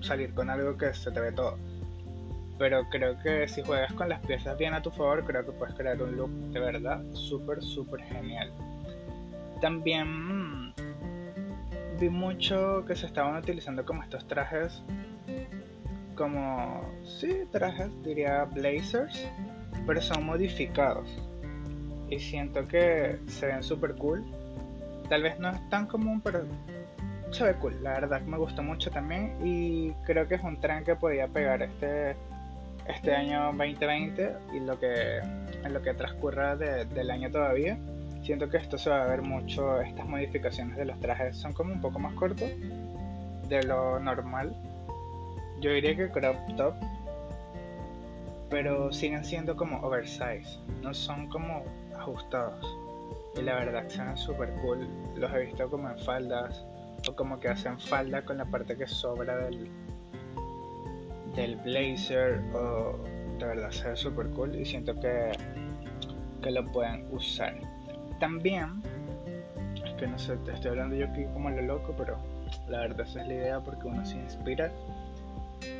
salir 0.00 0.32
con 0.34 0.50
algo 0.50 0.76
que 0.76 0.94
se 0.94 1.10
te 1.10 1.20
ve 1.20 1.32
todo 1.32 1.56
pero 2.58 2.88
creo 2.88 3.18
que 3.18 3.48
si 3.48 3.62
juegas 3.62 3.92
con 3.94 4.08
las 4.08 4.20
piezas 4.20 4.56
bien 4.56 4.74
a 4.74 4.82
tu 4.82 4.90
favor, 4.90 5.24
creo 5.24 5.44
que 5.44 5.52
puedes 5.52 5.74
crear 5.74 6.00
un 6.02 6.16
look 6.16 6.30
de 6.30 6.60
verdad 6.60 7.02
súper, 7.12 7.62
súper 7.62 8.02
genial. 8.02 8.52
También 9.60 10.06
mm, 10.06 10.74
vi 11.98 12.08
mucho 12.08 12.84
que 12.86 12.94
se 12.94 13.06
estaban 13.06 13.36
utilizando 13.36 13.84
como 13.84 14.02
estos 14.02 14.26
trajes, 14.26 14.82
como, 16.14 16.82
sí, 17.02 17.42
trajes, 17.50 17.90
diría 18.02 18.44
blazers, 18.44 19.28
pero 19.86 20.00
son 20.00 20.24
modificados. 20.24 21.08
Y 22.08 22.18
siento 22.20 22.68
que 22.68 23.18
se 23.26 23.46
ven 23.46 23.62
súper 23.62 23.94
cool. 23.96 24.24
Tal 25.08 25.22
vez 25.22 25.38
no 25.38 25.50
es 25.50 25.68
tan 25.70 25.86
común, 25.86 26.20
pero 26.20 26.44
se 27.30 27.44
ve 27.44 27.54
cool. 27.54 27.82
La 27.82 27.94
verdad 27.94 28.20
me 28.22 28.38
gustó 28.38 28.62
mucho 28.62 28.90
también 28.90 29.36
y 29.44 29.92
creo 30.04 30.28
que 30.28 30.36
es 30.36 30.42
un 30.42 30.60
tren 30.60 30.84
que 30.84 30.94
podía 30.94 31.26
pegar 31.28 31.62
este 31.62 32.16
este 32.88 33.14
año 33.14 33.44
2020 33.46 34.36
y 34.54 34.60
lo 34.60 34.78
que, 34.78 35.18
en 35.18 35.72
lo 35.72 35.82
que 35.82 35.94
transcurra 35.94 36.56
del 36.56 37.10
año 37.10 37.30
todavía. 37.30 37.78
Siento 38.22 38.48
que 38.48 38.56
esto 38.56 38.78
se 38.78 38.88
va 38.88 39.02
a 39.02 39.06
ver 39.06 39.22
mucho, 39.22 39.80
estas 39.82 40.06
modificaciones 40.06 40.76
de 40.76 40.86
los 40.86 40.98
trajes 41.00 41.36
son 41.36 41.52
como 41.52 41.74
un 41.74 41.80
poco 41.80 41.98
más 41.98 42.14
cortos 42.14 42.50
de 43.48 43.62
lo 43.64 44.00
normal. 44.00 44.56
Yo 45.60 45.70
diría 45.70 45.94
que 45.94 46.10
crop 46.10 46.36
top, 46.56 46.74
pero 48.48 48.92
siguen 48.92 49.24
siendo 49.24 49.56
como 49.56 49.78
oversize, 49.80 50.58
no 50.82 50.94
son 50.94 51.28
como 51.28 51.64
ajustados. 51.96 52.64
Y 53.36 53.42
la 53.42 53.56
verdad 53.56 53.88
se 53.88 54.02
ven 54.02 54.16
súper 54.16 54.50
cool. 54.62 54.88
Los 55.16 55.32
he 55.34 55.40
visto 55.40 55.68
como 55.68 55.90
en 55.90 55.98
faldas 55.98 56.64
o 57.08 57.14
como 57.14 57.38
que 57.40 57.48
hacen 57.48 57.78
falda 57.78 58.24
con 58.24 58.38
la 58.38 58.44
parte 58.46 58.76
que 58.76 58.86
sobra 58.86 59.36
del, 59.36 59.68
del 61.34 61.56
blazer 61.56 62.40
o 62.54 62.98
de 63.38 63.46
verdad 63.46 63.70
se 63.70 63.88
ve 63.88 63.96
súper 63.96 64.28
cool 64.30 64.54
y 64.54 64.64
siento 64.64 64.98
que, 65.00 65.32
que 66.42 66.50
lo 66.50 66.64
pueden 66.72 67.06
usar. 67.12 67.54
También, 68.20 68.82
es 69.84 69.92
que 69.94 70.06
no 70.06 70.18
sé, 70.18 70.36
te 70.38 70.52
estoy 70.52 70.70
hablando 70.70 70.96
yo 70.96 71.06
aquí 71.06 71.24
como 71.32 71.50
lo 71.50 71.62
loco, 71.62 71.94
pero 71.96 72.16
la 72.68 72.80
verdad 72.80 73.06
esa 73.06 73.22
es 73.22 73.28
la 73.28 73.34
idea 73.34 73.60
porque 73.60 73.86
uno 73.86 74.04
se 74.04 74.16
inspira. 74.16 74.70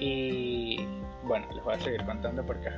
Y 0.00 0.84
bueno, 1.24 1.46
les 1.54 1.62
voy 1.62 1.74
a 1.74 1.80
seguir 1.80 2.04
contando 2.04 2.44
porque 2.44 2.70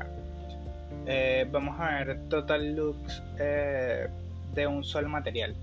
eh, 1.07 1.47
vamos 1.51 1.79
a 1.81 2.05
ver 2.05 2.29
total 2.29 2.75
looks 2.75 3.23
eh, 3.39 4.09
de 4.55 4.67
un 4.67 4.85
solo 4.85 5.09
material. 5.09 5.55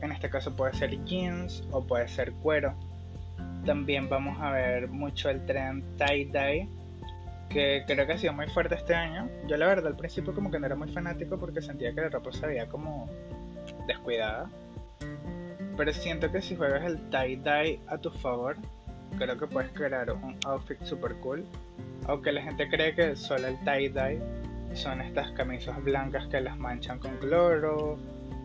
En 0.00 0.12
este 0.12 0.28
caso 0.28 0.54
puede 0.54 0.74
ser 0.74 1.02
jeans 1.04 1.64
o 1.70 1.82
puede 1.82 2.06
ser 2.08 2.32
cuero 2.34 2.74
también 3.64 4.08
vamos 4.08 4.38
a 4.40 4.50
ver 4.52 4.88
mucho 4.88 5.30
el 5.30 5.44
trend 5.46 5.82
tie-dye, 5.96 6.68
que 7.48 7.84
creo 7.86 8.06
que 8.06 8.12
ha 8.12 8.18
sido 8.18 8.32
muy 8.32 8.46
fuerte 8.48 8.74
este 8.74 8.94
año. 8.94 9.28
Yo 9.46 9.56
la 9.56 9.66
verdad 9.66 9.86
al 9.86 9.96
principio 9.96 10.34
como 10.34 10.50
que 10.50 10.58
no 10.58 10.66
era 10.66 10.76
muy 10.76 10.90
fanático 10.90 11.38
porque 11.38 11.62
sentía 11.62 11.94
que 11.94 12.00
la 12.00 12.08
ropa 12.08 12.32
se 12.32 12.46
veía 12.46 12.66
como 12.66 13.08
descuidada. 13.86 14.48
Pero 15.76 15.92
siento 15.92 16.30
que 16.30 16.40
si 16.40 16.56
juegas 16.56 16.84
el 16.84 17.10
tie-dye 17.10 17.80
a 17.88 17.98
tu 17.98 18.10
favor, 18.10 18.56
creo 19.18 19.38
que 19.38 19.46
puedes 19.46 19.70
crear 19.72 20.10
un 20.12 20.36
outfit 20.46 20.80
super 20.84 21.14
cool. 21.16 21.44
Aunque 22.06 22.32
la 22.32 22.42
gente 22.42 22.68
cree 22.68 22.94
que 22.94 23.16
solo 23.16 23.48
el 23.48 23.58
tie-dye 23.60 24.20
son 24.74 25.00
estas 25.00 25.30
camisas 25.32 25.82
blancas 25.82 26.26
que 26.28 26.40
las 26.40 26.58
manchan 26.58 26.98
con 26.98 27.16
cloro 27.18 27.98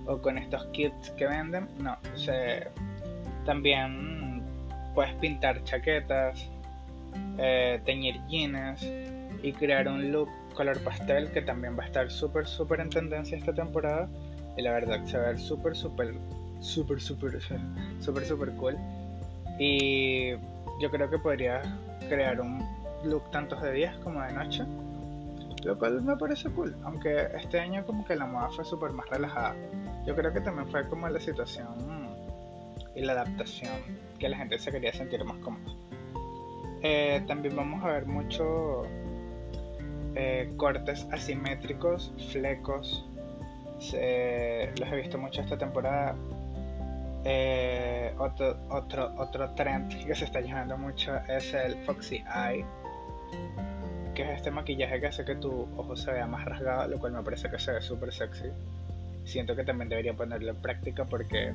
o 0.06 0.22
con 0.22 0.38
estos 0.38 0.66
kits 0.68 1.12
que 1.12 1.28
venden. 1.28 1.68
No, 1.80 1.98
también 3.46 4.19
puedes 5.00 5.16
pintar 5.16 5.64
chaquetas, 5.64 6.50
eh, 7.38 7.80
teñir 7.86 8.20
jeans 8.28 8.86
y 9.42 9.54
crear 9.54 9.88
un 9.88 10.12
look 10.12 10.28
color 10.54 10.78
pastel 10.84 11.32
que 11.32 11.42
también 11.42 11.80
va 11.80 11.84
a 11.84 11.86
estar 11.86 12.12
súper, 12.12 12.46
súper 12.46 12.82
en 12.82 12.90
tendencia 12.90 13.38
esta 13.38 13.54
temporada. 13.54 14.10
Y 14.58 14.62
la 14.62 14.74
verdad 14.74 15.02
se 15.06 15.18
va 15.18 15.24
a 15.24 15.28
ver 15.28 15.40
súper, 15.40 15.74
súper, 15.74 16.16
súper, 16.60 17.00
súper, 17.00 17.40
súper, 18.02 18.26
súper 18.26 18.52
cool. 18.56 18.76
Y 19.58 20.32
yo 20.82 20.92
creo 20.92 21.10
que 21.10 21.18
podría 21.18 21.62
crear 22.10 22.42
un 22.42 22.62
look 23.06 23.32
tanto 23.32 23.56
de 23.56 23.72
días 23.72 23.96
como 24.00 24.22
de 24.22 24.34
noche. 24.34 24.66
Lo 25.64 25.80
cual 25.80 26.02
me 26.02 26.18
parece 26.18 26.50
cool, 26.50 26.76
aunque 26.84 27.30
este 27.42 27.58
año 27.58 27.86
como 27.86 28.04
que 28.04 28.18
la 28.18 28.26
moda 28.26 28.50
fue 28.50 28.66
súper 28.66 28.92
más 28.92 29.08
relajada. 29.08 29.56
Yo 30.06 30.14
creo 30.14 30.34
que 30.34 30.42
también 30.42 30.68
fue 30.68 30.86
como 30.90 31.08
la 31.08 31.22
situación 31.22 31.70
y 32.96 33.02
la 33.02 33.14
adaptación, 33.14 34.09
que 34.20 34.30
la 34.30 34.38
gente 34.38 34.60
se 34.60 34.72
quería 34.72 34.94
sentir 34.94 35.24
más 35.24 35.38
cómoda. 35.38 35.74
Eh, 36.82 37.24
también 37.28 37.56
vamos 37.56 37.84
a 37.84 37.92
ver 37.92 38.06
mucho 38.06 38.84
eh, 40.16 40.52
cortes 40.58 41.08
asimétricos, 41.12 42.14
flecos. 42.32 43.06
los 43.80 43.94
he 43.94 44.96
visto 44.96 45.18
mucho 45.18 45.42
esta 45.42 45.58
temporada. 45.58 46.16
Eh, 47.26 48.14
otro, 48.18 48.58
otro, 48.70 49.14
otro 49.18 49.50
trend 49.52 50.06
que 50.06 50.16
se 50.16 50.26
está 50.26 50.40
llevando 50.40 50.78
mucho 50.78 51.18
es 51.28 51.54
el 51.54 51.76
Foxy 51.84 52.24
Eye, 52.34 52.66
que 54.16 54.24
es 54.24 54.38
este 54.38 54.52
maquillaje 54.52 55.02
que 55.02 55.08
hace 55.08 55.26
que 55.26 55.36
tu 55.36 55.68
ojo 55.76 55.98
se 55.98 56.12
vea 56.14 56.28
más 56.28 56.46
rasgado, 56.46 56.88
lo 56.88 56.98
cual 56.98 57.12
me 57.12 57.22
parece 57.22 57.50
que 57.50 57.60
se 57.60 57.74
ve 57.74 57.82
súper 57.82 58.14
sexy. 58.14 58.50
Siento 59.26 59.56
que 59.56 59.64
también 59.64 59.90
debería 59.90 60.14
ponerlo 60.14 60.52
en 60.52 60.62
práctica 60.62 61.06
porque 61.06 61.54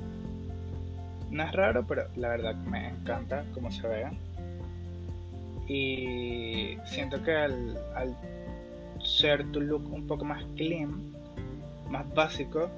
no 1.34 1.42
es 1.42 1.52
raro, 1.52 1.84
pero 1.84 2.06
la 2.14 2.28
verdad 2.28 2.54
me 2.54 2.88
encanta 2.88 3.44
cómo 3.52 3.68
se 3.72 3.88
ve. 3.88 4.06
Y 5.66 6.78
siento 6.86 7.22
que 7.24 7.34
al, 7.34 7.76
ser 9.02 9.50
tu 9.50 9.60
look 9.60 9.92
un 9.92 10.06
poco 10.06 10.24
más 10.24 10.44
clean, 10.54 11.12
más 11.90 12.08
básico, 12.14 12.70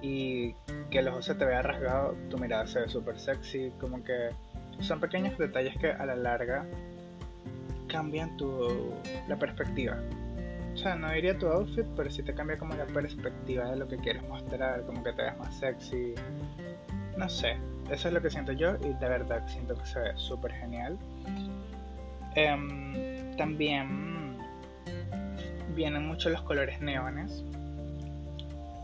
y 0.00 0.54
que 0.90 1.00
el 1.00 1.08
ojo 1.08 1.22
se 1.22 1.34
te 1.34 1.44
vea 1.44 1.60
rasgado, 1.60 2.14
tu 2.30 2.38
mirada 2.38 2.68
se 2.68 2.80
ve 2.80 2.88
súper 2.88 3.18
sexy, 3.18 3.72
como 3.80 4.04
que 4.04 4.30
son 4.78 5.00
pequeños 5.00 5.36
detalles 5.36 5.76
que 5.78 5.90
a 5.90 6.06
la 6.06 6.14
larga 6.14 6.64
cambian 7.88 8.36
tu, 8.36 8.94
la 9.26 9.36
perspectiva. 9.36 9.98
O 10.72 10.76
sea, 10.76 10.94
no 10.94 11.10
diría 11.10 11.36
tu 11.36 11.48
outfit, 11.48 11.84
pero 11.96 12.08
sí 12.08 12.22
te 12.22 12.32
cambia 12.32 12.58
como 12.58 12.76
la 12.76 12.86
perspectiva 12.86 13.68
de 13.72 13.76
lo 13.76 13.88
que 13.88 13.96
quieres 13.96 14.22
mostrar, 14.28 14.82
como 14.82 15.02
que 15.02 15.12
te 15.14 15.22
ves 15.22 15.36
más 15.36 15.58
sexy. 15.58 16.14
No 17.16 17.28
sé, 17.28 17.56
eso 17.90 18.08
es 18.08 18.14
lo 18.14 18.20
que 18.20 18.30
siento 18.30 18.52
yo 18.52 18.76
y 18.76 18.92
de 18.92 19.08
verdad 19.08 19.42
siento 19.46 19.74
que 19.76 19.86
se 19.86 19.98
ve 19.98 20.12
súper 20.16 20.52
genial. 20.52 20.98
Em, 22.34 23.36
también 23.36 24.36
vienen 25.74 26.06
mucho 26.06 26.28
los 26.28 26.42
colores 26.42 26.80
neones. 26.80 27.44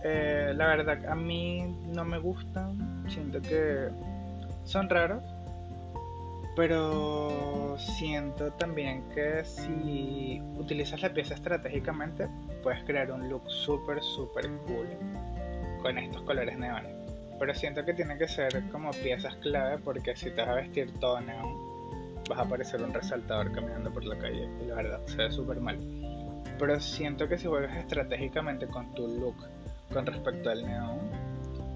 Eh, 0.03 0.53
la 0.55 0.67
verdad, 0.67 1.05
a 1.07 1.15
mí 1.15 1.65
no 1.93 2.05
me 2.05 2.19
gustan. 2.19 3.05
Siento 3.09 3.41
que 3.43 3.89
son 4.65 4.89
raros. 4.89 5.23
Pero 6.57 7.77
siento 7.79 8.53
también 8.53 9.03
que 9.13 9.45
si 9.45 10.41
utilizas 10.57 11.03
la 11.03 11.13
pieza 11.13 11.35
estratégicamente, 11.35 12.29
puedes 12.63 12.85
crear 12.85 13.11
un 13.11 13.29
look 13.29 13.43
súper, 13.51 14.01
súper 14.01 14.49
cool 14.67 14.87
con 15.83 15.99
estos 15.99 16.23
colores 16.23 16.57
neones. 16.57 17.04
Pero 17.39 17.55
siento 17.55 17.85
que 17.85 17.95
tienen 17.95 18.19
que 18.19 18.29
ser 18.29 18.63
como 18.71 18.91
piezas 18.91 19.35
clave 19.37 19.79
porque 19.79 20.17
si 20.17 20.31
te 20.31 20.43
vas 20.43 20.51
a 20.51 20.55
vestir 20.55 20.93
todo 21.01 21.21
neón, 21.21 21.55
vas 22.29 22.39
a 22.39 22.45
parecer 22.49 22.83
un 22.83 22.95
resaltador 22.95 23.53
caminando 23.53 23.93
por 23.93 24.05
la 24.05 24.17
calle 24.17 24.49
y 24.63 24.67
la 24.67 24.77
verdad 24.77 25.01
se 25.07 25.17
ve 25.17 25.31
súper 25.31 25.61
mal. 25.61 25.79
Pero 26.59 26.81
siento 26.81 27.29
que 27.29 27.37
si 27.37 27.49
juegas 27.49 27.77
estratégicamente 27.77 28.67
con 28.67 28.95
tu 28.95 29.09
look 29.09 29.37
con 29.93 30.07
respecto 30.07 30.51
al 30.51 30.65
neón, 30.65 30.99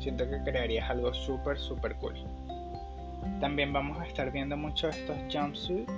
siento 0.00 0.28
que 0.28 0.42
crearías 0.42 0.88
algo 0.88 1.12
súper, 1.12 1.58
súper 1.58 1.94
cool. 1.96 2.14
También 3.40 3.72
vamos 3.72 3.98
a 4.00 4.06
estar 4.06 4.30
viendo 4.32 4.56
mucho 4.56 4.88
estos 4.88 5.16
jumpsuits, 5.32 5.92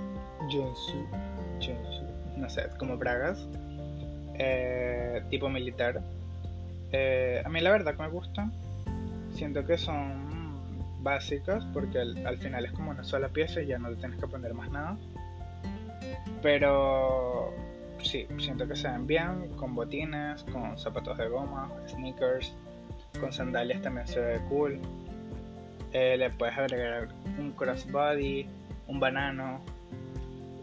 jumpsuit, 0.51 1.07
jumpsuit, 1.59 2.37
no 2.37 2.49
sé, 2.49 2.67
como 2.77 2.97
bragas, 2.97 3.47
eh, 4.35 5.23
tipo 5.29 5.49
militar. 5.49 6.01
Eh, 6.91 7.41
a 7.43 7.49
mí 7.49 7.59
la 7.61 7.71
verdad 7.71 7.95
que 7.95 8.03
me 8.03 8.09
gustan. 8.09 8.51
Siento 9.33 9.65
que 9.65 9.77
son 9.77 10.31
básicas 11.01 11.65
porque 11.73 11.99
al, 11.99 12.37
final 12.37 12.65
es 12.65 12.71
como 12.71 12.91
una 12.91 13.03
sola 13.03 13.29
pieza 13.29 13.61
y 13.61 13.67
ya 13.67 13.79
no 13.79 13.89
le 13.89 13.95
tienes 13.97 14.19
que 14.19 14.27
poner 14.27 14.53
más 14.53 14.69
nada. 14.69 14.97
Pero 16.41 17.53
sí, 18.01 18.27
siento 18.39 18.67
que 18.67 18.75
se 18.75 18.89
ven 18.89 19.07
bien, 19.07 19.49
con 19.55 19.75
botines, 19.75 20.43
con 20.45 20.77
zapatos 20.77 21.17
de 21.17 21.27
goma, 21.27 21.71
sneakers, 21.87 22.53
con 23.19 23.31
sandalias 23.31 23.81
también 23.81 24.07
se 24.07 24.19
ve 24.19 24.41
cool. 24.49 24.79
Eh, 25.93 26.15
le 26.17 26.29
puedes 26.31 26.57
agregar 26.57 27.09
un 27.37 27.51
crossbody, 27.51 28.47
un 28.87 28.99
banano. 28.99 29.61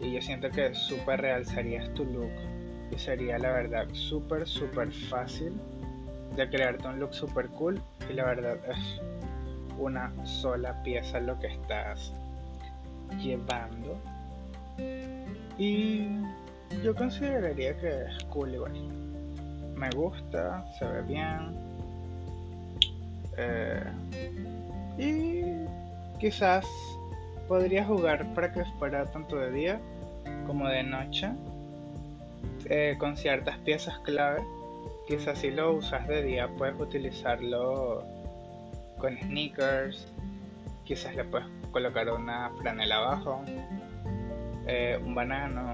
Y 0.01 0.13
yo 0.13 0.21
siento 0.21 0.49
que 0.49 0.73
súper 0.73 1.21
realzarías 1.21 1.93
tu 1.93 2.05
look. 2.05 2.31
Y 2.91 2.97
sería 2.97 3.37
la 3.37 3.51
verdad 3.51 3.87
súper, 3.93 4.47
súper 4.47 4.91
fácil 4.91 5.53
de 6.35 6.49
crearte 6.49 6.87
un 6.87 6.99
look 6.99 7.13
súper 7.13 7.47
cool. 7.49 7.81
Y 8.09 8.13
la 8.13 8.25
verdad 8.25 8.57
es 8.69 9.01
una 9.77 10.11
sola 10.25 10.81
pieza 10.83 11.19
lo 11.19 11.39
que 11.39 11.47
estás 11.47 12.13
llevando. 13.17 13.97
Y 15.57 16.07
yo 16.83 16.95
consideraría 16.95 17.75
que 17.77 17.87
es 17.87 18.23
cool 18.25 18.53
igual. 18.53 18.73
Me 19.75 19.89
gusta, 19.91 20.65
se 20.77 20.85
ve 20.85 21.01
bien. 21.03 21.69
Eh, 23.37 23.83
y 24.97 26.19
quizás 26.19 26.65
podría 27.47 27.85
jugar 27.85 28.33
para 28.33 28.51
que 28.51 28.63
fuera 28.77 29.05
tanto 29.05 29.37
de 29.37 29.51
día 29.51 29.79
como 30.45 30.67
de 30.67 30.83
noche. 30.83 31.29
Eh, 32.65 32.95
con 32.99 33.17
ciertas 33.17 33.57
piezas 33.59 33.97
clave. 33.99 34.41
Quizás 35.09 35.39
si 35.39 35.49
lo 35.49 35.73
usas 35.73 36.07
de 36.07 36.21
día 36.21 36.47
puedes 36.55 36.79
utilizarlo 36.79 38.03
con 38.99 39.17
sneakers. 39.17 40.07
Quizás 40.83 41.15
le 41.15 41.23
puedes 41.23 41.47
colocar 41.71 42.07
una 42.11 42.51
franela 42.59 42.97
abajo. 42.97 43.41
Eh, 44.67 45.01
un 45.03 45.15
banano. 45.15 45.73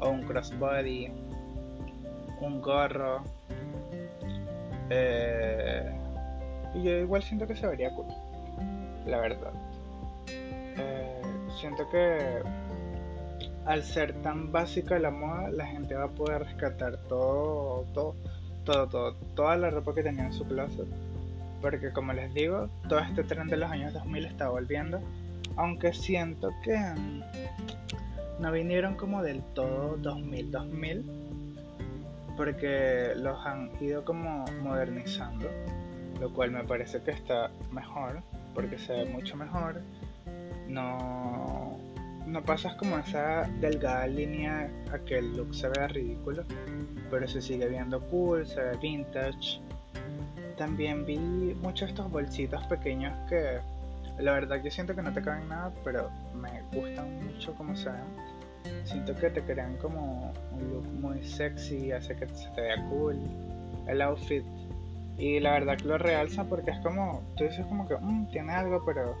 O 0.00 0.08
un 0.08 0.22
crossbody. 0.22 1.12
Un 2.40 2.62
gorro. 2.62 3.22
Eh, 4.88 5.94
y 6.72 6.82
yo 6.82 6.92
igual 7.00 7.22
siento 7.22 7.46
que 7.46 7.54
se 7.54 7.66
vería 7.66 7.94
cool. 7.94 8.06
La 9.04 9.18
verdad. 9.18 9.52
Eh, 10.26 11.20
siento 11.60 11.86
que 11.90 12.42
al 13.66 13.82
ser 13.82 14.14
tan 14.22 14.52
básica 14.52 14.98
la 14.98 15.10
moda, 15.10 15.50
la 15.50 15.66
gente 15.66 15.94
va 15.94 16.04
a 16.04 16.08
poder 16.08 16.44
rescatar 16.44 16.96
todo, 17.08 17.84
todo, 17.92 18.14
todo, 18.64 18.88
todo, 18.88 19.14
toda 19.34 19.56
la 19.56 19.70
ropa 19.70 19.94
que 19.94 20.02
tenía 20.02 20.26
en 20.26 20.32
su 20.32 20.44
closet. 20.46 20.86
Porque 21.60 21.92
como 21.92 22.12
les 22.12 22.32
digo, 22.32 22.68
todo 22.88 23.00
este 23.00 23.22
tren 23.24 23.48
de 23.48 23.56
los 23.58 23.70
años 23.70 23.92
2000 23.92 24.24
está 24.24 24.48
volviendo. 24.48 25.00
Aunque 25.56 25.92
siento 25.92 26.50
que 26.62 26.78
no 28.38 28.52
vinieron 28.52 28.94
como 28.94 29.22
del 29.22 29.42
todo 29.54 29.98
2000-2000. 29.98 31.02
Porque 32.36 33.12
los 33.16 33.44
han 33.44 33.70
ido 33.82 34.04
como 34.04 34.46
modernizando 34.62 35.48
lo 36.20 36.32
cual 36.32 36.50
me 36.50 36.62
parece 36.64 37.00
que 37.00 37.10
está 37.10 37.50
mejor, 37.72 38.22
porque 38.54 38.78
se 38.78 38.92
ve 38.92 39.04
mucho 39.06 39.36
mejor. 39.36 39.80
No, 40.68 41.78
no 42.30 42.42
pasas 42.42 42.74
como 42.76 42.98
esa 42.98 43.48
delgada 43.60 44.06
línea 44.06 44.70
a 44.92 44.98
que 45.00 45.18
el 45.18 45.36
look 45.36 45.54
se 45.54 45.68
vea 45.68 45.88
ridículo, 45.88 46.44
pero 47.10 47.26
se 47.26 47.42
sigue 47.42 47.68
viendo 47.68 48.00
cool, 48.08 48.46
se 48.46 48.60
ve 48.60 48.76
vintage. 48.76 49.60
También 50.56 51.04
vi 51.04 51.18
muchos 51.18 51.88
de 51.88 51.92
estos 51.94 52.10
bolsitos 52.10 52.64
pequeños 52.66 53.12
que 53.28 53.58
la 54.18 54.32
verdad 54.32 54.62
yo 54.62 54.70
siento 54.70 54.94
que 54.94 55.02
no 55.02 55.12
te 55.12 55.22
caben 55.22 55.48
nada, 55.48 55.72
pero 55.82 56.10
me 56.34 56.62
gustan 56.72 57.24
mucho 57.26 57.54
como 57.54 57.74
se 57.74 57.90
ven. 57.90 58.84
Siento 58.84 59.16
que 59.16 59.30
te 59.30 59.42
crean 59.42 59.76
como 59.78 60.32
un 60.52 60.70
look 60.70 60.86
muy 61.00 61.24
sexy, 61.24 61.92
hace 61.92 62.14
que 62.14 62.28
se 62.28 62.48
te 62.50 62.60
vea 62.60 62.84
cool. 62.88 63.18
El 63.88 64.02
outfit 64.02 64.44
y 65.20 65.38
la 65.38 65.52
verdad 65.52 65.76
que 65.76 65.84
lo 65.84 65.98
realza 65.98 66.44
porque 66.44 66.70
es 66.70 66.78
como, 66.78 67.22
tú 67.36 67.44
dices 67.44 67.66
como 67.66 67.86
que 67.86 67.94
mm, 67.94 68.30
tiene 68.30 68.52
algo, 68.52 68.82
pero 68.86 69.14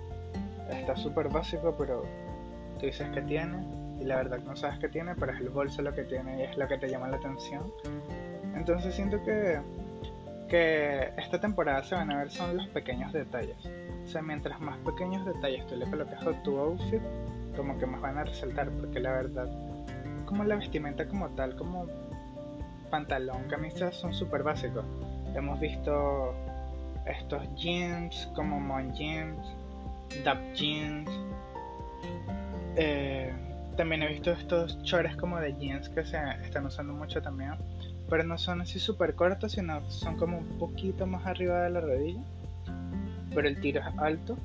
está 0.70 0.96
súper 0.96 1.28
básico, 1.28 1.74
pero 1.78 2.04
tú 2.80 2.86
dices 2.86 3.08
que 3.10 3.22
tiene. 3.22 3.58
Y 4.00 4.04
la 4.04 4.16
verdad 4.16 4.38
no 4.46 4.56
sabes 4.56 4.78
qué 4.78 4.88
tiene, 4.88 5.14
pero 5.14 5.32
es 5.32 5.40
el 5.40 5.50
bolso 5.50 5.82
lo 5.82 5.94
que 5.94 6.04
tiene 6.04 6.40
y 6.40 6.42
es 6.44 6.56
lo 6.56 6.66
que 6.66 6.78
te 6.78 6.88
llama 6.88 7.08
la 7.08 7.18
atención. 7.18 7.70
Entonces 8.54 8.94
siento 8.94 9.22
que, 9.22 9.60
que 10.48 11.12
esta 11.18 11.38
temporada 11.38 11.82
se 11.84 11.94
van 11.94 12.10
a 12.10 12.18
ver 12.18 12.30
son 12.30 12.56
los 12.56 12.66
pequeños 12.68 13.12
detalles. 13.12 13.58
O 14.04 14.06
sea, 14.06 14.22
mientras 14.22 14.58
más 14.60 14.78
pequeños 14.78 15.24
detalles 15.26 15.66
tú 15.66 15.76
le 15.76 15.84
colocas 15.84 16.26
a 16.26 16.42
tu 16.42 16.58
outfit, 16.58 17.02
como 17.56 17.78
que 17.78 17.84
más 17.84 18.00
van 18.00 18.16
a 18.16 18.24
resaltar, 18.24 18.70
porque 18.70 19.00
la 19.00 19.12
verdad, 19.12 19.48
como 20.24 20.44
la 20.44 20.56
vestimenta 20.56 21.06
como 21.06 21.28
tal, 21.30 21.54
como 21.56 21.86
pantalón, 22.90 23.44
camisa, 23.48 23.92
son 23.92 24.14
súper 24.14 24.42
básicos. 24.42 24.84
Hemos 25.34 25.60
visto 25.60 26.34
estos 27.06 27.42
jeans 27.54 28.30
como 28.34 28.58
Mon 28.58 28.92
Jeans, 28.94 29.46
Dap 30.24 30.38
Jeans. 30.54 31.08
Eh, 32.76 33.32
también 33.76 34.02
he 34.02 34.08
visto 34.08 34.32
estos 34.32 34.82
chores 34.82 35.16
como 35.16 35.38
de 35.40 35.54
jeans 35.58 35.88
que 35.88 36.04
se 36.04 36.18
están 36.44 36.66
usando 36.66 36.92
mucho 36.92 37.22
también. 37.22 37.54
Pero 38.08 38.24
no 38.24 38.38
son 38.38 38.60
así 38.60 38.78
súper 38.78 39.14
cortos, 39.14 39.52
sino 39.52 39.88
son 39.90 40.16
como 40.16 40.38
un 40.38 40.58
poquito 40.58 41.06
más 41.06 41.26
arriba 41.26 41.62
de 41.62 41.70
la 41.70 41.80
rodilla. 41.80 42.20
Pero 43.34 43.48
el 43.48 43.60
tiro 43.60 43.80
es 43.80 43.98
alto. 43.98 44.36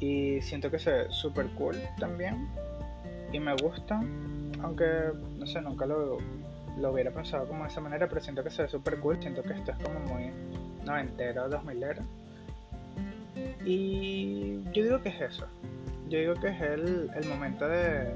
Y 0.00 0.40
siento 0.42 0.70
que 0.70 0.78
se 0.78 0.90
ve 0.90 1.06
súper 1.10 1.46
cool 1.50 1.76
también. 1.98 2.48
Y 3.32 3.40
me 3.40 3.54
gusta. 3.54 4.02
Aunque, 4.62 5.12
no 5.38 5.46
sé, 5.46 5.60
nunca 5.60 5.86
lo 5.86 6.18
lo 6.78 6.92
hubiera 6.92 7.10
pensado 7.10 7.46
como 7.46 7.64
de 7.64 7.70
esa 7.70 7.80
manera, 7.80 8.08
pero 8.08 8.20
siento 8.20 8.44
que 8.44 8.50
se 8.50 8.62
ve 8.62 8.68
súper 8.68 8.98
cool. 9.00 9.18
Siento 9.20 9.42
que 9.42 9.52
esto 9.52 9.72
es 9.72 9.78
como 9.78 9.98
muy 10.00 10.30
noventero, 10.84 11.48
dos 11.48 11.64
milero. 11.64 12.02
Y 13.64 14.62
yo 14.72 14.82
digo 14.82 15.02
que 15.02 15.08
es 15.10 15.20
eso. 15.20 15.46
Yo 16.08 16.18
digo 16.18 16.34
que 16.34 16.48
es 16.48 16.60
el, 16.60 17.10
el 17.14 17.28
momento 17.28 17.68
de, 17.68 18.14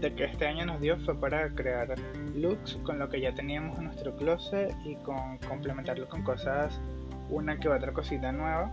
de 0.00 0.14
que 0.14 0.24
este 0.24 0.46
año 0.46 0.66
nos 0.66 0.80
dio 0.80 0.98
fue 0.98 1.18
para 1.18 1.48
crear 1.50 1.94
looks 2.34 2.76
con 2.82 2.98
lo 2.98 3.08
que 3.08 3.20
ya 3.20 3.34
teníamos 3.34 3.78
en 3.78 3.84
nuestro 3.84 4.16
closet 4.16 4.74
y 4.84 4.96
con 4.96 5.38
complementarlo 5.38 6.08
con 6.08 6.22
cosas, 6.22 6.80
una 7.30 7.58
que 7.58 7.68
otra 7.68 7.92
cosita 7.92 8.32
nueva 8.32 8.70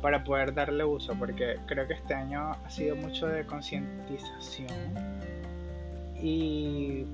para 0.00 0.24
poder 0.24 0.52
darle 0.52 0.84
uso, 0.84 1.14
porque 1.14 1.58
creo 1.66 1.86
que 1.86 1.94
este 1.94 2.12
año 2.12 2.50
ha 2.64 2.70
sido 2.70 2.96
mucho 2.96 3.28
de 3.28 3.46
concientización 3.46 4.68
y 6.20 7.06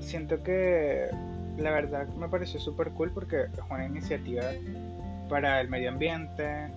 siento 0.00 0.42
que 0.42 1.08
la 1.58 1.70
verdad 1.70 2.06
me 2.08 2.28
pareció 2.28 2.60
súper 2.60 2.90
cool 2.90 3.10
porque 3.12 3.44
es 3.44 3.60
una 3.70 3.86
iniciativa 3.86 4.44
para 5.28 5.60
el 5.60 5.68
medio 5.68 5.90
ambiente. 5.90 6.68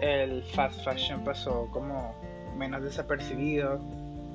El 0.00 0.42
fast 0.42 0.84
fashion 0.84 1.24
pasó 1.24 1.68
como 1.70 2.14
menos 2.56 2.82
desapercibido. 2.82 3.80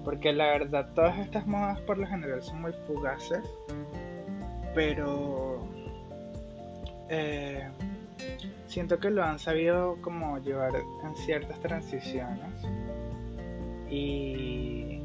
Porque 0.03 0.33
la 0.33 0.47
verdad, 0.47 0.89
todas 0.95 1.19
estas 1.19 1.45
modas 1.45 1.79
por 1.81 1.97
lo 1.97 2.07
general 2.07 2.41
son 2.41 2.61
muy 2.61 2.73
fugaces. 2.87 3.43
Pero 4.73 5.67
eh, 7.09 7.67
siento 8.67 8.99
que 8.99 9.09
lo 9.09 9.23
han 9.23 9.37
sabido 9.37 9.97
como 10.01 10.39
llevar 10.39 10.71
en 10.75 11.15
ciertas 11.17 11.59
transiciones. 11.59 12.65
Y, 13.89 15.01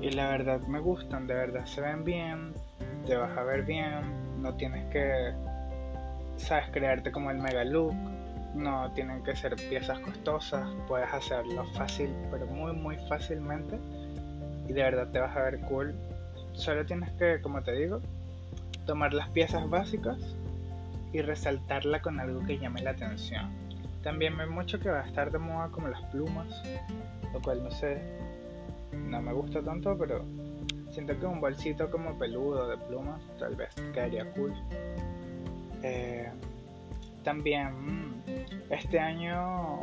y 0.00 0.10
la 0.10 0.28
verdad 0.28 0.60
me 0.62 0.80
gustan, 0.80 1.26
de 1.28 1.34
verdad 1.34 1.64
se 1.64 1.80
ven 1.80 2.04
bien, 2.04 2.52
te 3.06 3.16
vas 3.16 3.36
a 3.38 3.44
ver 3.44 3.62
bien, 3.62 4.42
no 4.42 4.54
tienes 4.54 4.84
que, 4.90 5.32
sabes, 6.36 6.68
crearte 6.72 7.12
como 7.12 7.30
el 7.30 7.38
mega 7.38 7.64
look, 7.64 7.94
no 8.54 8.90
tienen 8.92 9.22
que 9.22 9.34
ser 9.36 9.56
piezas 9.56 9.98
costosas, 10.00 10.68
puedes 10.86 11.12
hacerlo 11.12 11.64
fácil, 11.74 12.14
pero 12.30 12.46
muy 12.46 12.72
muy 12.72 12.96
fácilmente 13.08 13.78
y 14.68 14.72
de 14.72 14.82
verdad 14.82 15.08
te 15.10 15.18
vas 15.18 15.36
a 15.36 15.42
ver 15.42 15.60
cool. 15.60 15.94
Solo 16.52 16.86
tienes 16.86 17.10
que, 17.12 17.40
como 17.42 17.62
te 17.62 17.72
digo, 17.72 18.00
tomar 18.86 19.12
las 19.12 19.28
piezas 19.30 19.68
básicas 19.68 20.18
y 21.12 21.20
resaltarla 21.20 22.00
con 22.00 22.20
algo 22.20 22.44
que 22.46 22.58
llame 22.58 22.82
la 22.82 22.90
atención. 22.90 23.50
También 24.02 24.36
ve 24.36 24.46
mucho 24.46 24.78
que 24.78 24.90
va 24.90 25.00
a 25.00 25.06
estar 25.06 25.30
de 25.30 25.38
moda 25.38 25.68
como 25.68 25.88
las 25.88 26.02
plumas, 26.06 26.62
lo 27.32 27.40
cual 27.40 27.62
no 27.62 27.70
sé, 27.70 28.00
no 28.92 29.20
me 29.22 29.32
gusta 29.32 29.62
tanto, 29.62 29.96
pero 29.98 30.24
siento 30.90 31.18
que 31.18 31.26
un 31.26 31.40
bolsito 31.40 31.90
como 31.90 32.16
peludo 32.18 32.68
de 32.68 32.76
plumas 32.76 33.20
tal 33.38 33.56
vez 33.56 33.74
quedaría 33.92 34.30
cool. 34.32 34.52
Eh, 35.82 36.30
también 37.24 38.22
este 38.70 39.00
año 39.00 39.80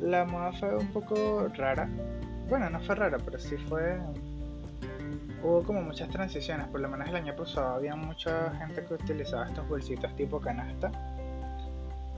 la 0.00 0.24
moda 0.24 0.52
fue 0.52 0.76
un 0.76 0.88
poco 0.88 1.48
rara. 1.56 1.88
Bueno, 2.48 2.68
no 2.68 2.80
fue 2.80 2.94
rara, 2.94 3.18
pero 3.24 3.38
sí 3.38 3.56
fue 3.56 3.98
hubo 5.42 5.62
como 5.62 5.80
muchas 5.82 6.08
transiciones, 6.08 6.66
por 6.68 6.80
lo 6.80 6.88
menos 6.88 7.08
el 7.08 7.16
año 7.16 7.34
pasado 7.36 7.76
había 7.76 7.94
mucha 7.94 8.50
gente 8.58 8.84
que 8.84 8.94
utilizaba 8.94 9.46
estos 9.46 9.68
bolsitos 9.68 10.14
tipo 10.16 10.40
canasta 10.40 10.90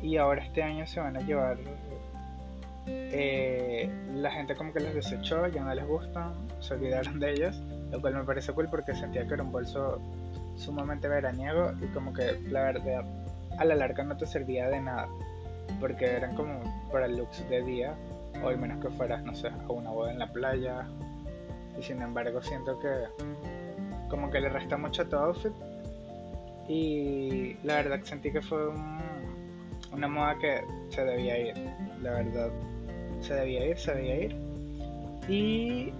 y 0.00 0.16
ahora 0.16 0.42
este 0.44 0.62
año 0.62 0.86
se 0.86 1.00
van 1.00 1.16
a 1.16 1.20
llevar 1.20 1.58
eh, 2.86 3.90
la 4.14 4.30
gente 4.30 4.54
como 4.54 4.72
que 4.72 4.80
los 4.80 4.94
desechó, 4.94 5.46
ya 5.48 5.62
no 5.62 5.74
les 5.74 5.86
gustan, 5.86 6.32
se 6.60 6.74
olvidaron 6.74 7.20
de 7.20 7.32
ellos, 7.32 7.56
lo 7.90 8.00
cual 8.00 8.14
me 8.14 8.24
parece 8.24 8.52
cool 8.52 8.68
porque 8.70 8.94
sentía 8.94 9.26
que 9.26 9.34
era 9.34 9.42
un 9.42 9.52
bolso 9.52 10.00
sumamente 10.56 11.08
veraniego 11.08 11.72
y 11.82 11.86
como 11.88 12.12
que 12.12 12.40
la 12.48 12.62
verdad 12.62 13.04
a 13.58 13.64
la 13.64 13.74
larga 13.74 14.04
no 14.04 14.16
te 14.16 14.26
servía 14.26 14.68
de 14.68 14.80
nada 14.80 15.08
porque 15.80 16.06
eran 16.06 16.34
como 16.34 16.60
para 16.90 17.08
looks 17.08 17.48
de 17.48 17.62
día 17.62 17.94
o 18.42 18.48
al 18.48 18.58
menos 18.58 18.82
que 18.82 18.90
fueras, 18.90 19.22
no 19.24 19.34
sé, 19.34 19.48
a 19.48 19.72
una 19.72 19.90
boda 19.90 20.12
en 20.12 20.18
la 20.18 20.32
playa. 20.32 20.86
Y 21.78 21.82
sin 21.82 22.02
embargo 22.02 22.42
siento 22.42 22.78
que 22.78 22.88
como 24.08 24.30
que 24.30 24.40
le 24.40 24.48
resta 24.48 24.76
mucho 24.76 25.02
a 25.02 25.04
tu 25.06 25.16
outfit. 25.16 25.52
Y 26.68 27.56
la 27.64 27.76
verdad 27.76 28.00
sentí 28.02 28.30
que 28.30 28.42
fue 28.42 28.68
una 29.92 30.08
moda 30.08 30.36
que 30.38 30.62
se 30.90 31.04
debía 31.04 31.38
ir, 31.38 31.54
la 32.02 32.12
verdad. 32.12 32.50
Se 33.20 33.34
debía 33.34 33.66
ir, 33.66 33.78
se 33.78 33.94
debía 33.94 34.24
ir. 34.24 34.36
Y 35.28 35.92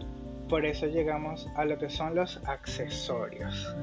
por 0.48 0.64
eso 0.64 0.86
llegamos 0.86 1.48
a 1.56 1.64
lo 1.64 1.78
que 1.78 1.90
son 1.90 2.14
los 2.14 2.40
accesorios. 2.46 3.74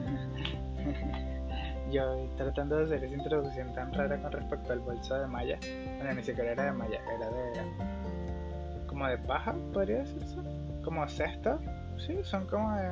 Yo 1.96 2.28
tratando 2.36 2.78
de 2.78 2.84
hacer 2.84 3.04
esa 3.06 3.16
introducción 3.16 3.74
tan 3.74 3.94
rara 3.94 4.22
con 4.22 4.32
respecto 4.32 4.74
al 4.74 4.80
bolso 4.80 5.18
de 5.18 5.28
malla, 5.28 5.58
bueno 5.98 6.14
ni 6.14 6.24
siquiera 6.24 6.52
era 6.52 6.66
de 6.66 6.72
malla, 6.74 7.00
era 7.16 7.30
de 7.30 8.86
como 8.88 9.08
de 9.08 9.18
paja, 9.18 9.56
podría 9.74 10.00
decirse, 10.00 10.36
como 10.84 11.08
cesto 11.08 11.60
Sí, 11.98 12.18
son 12.24 12.46
como 12.48 12.76
de. 12.76 12.92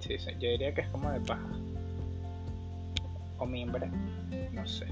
Sí, 0.00 0.16
yo 0.16 0.50
diría 0.50 0.74
que 0.74 0.82
es 0.82 0.88
como 0.88 1.10
de 1.10 1.20
paja. 1.20 1.48
O 3.38 3.46
mimbre. 3.46 3.88
No 4.52 4.66
sé. 4.66 4.86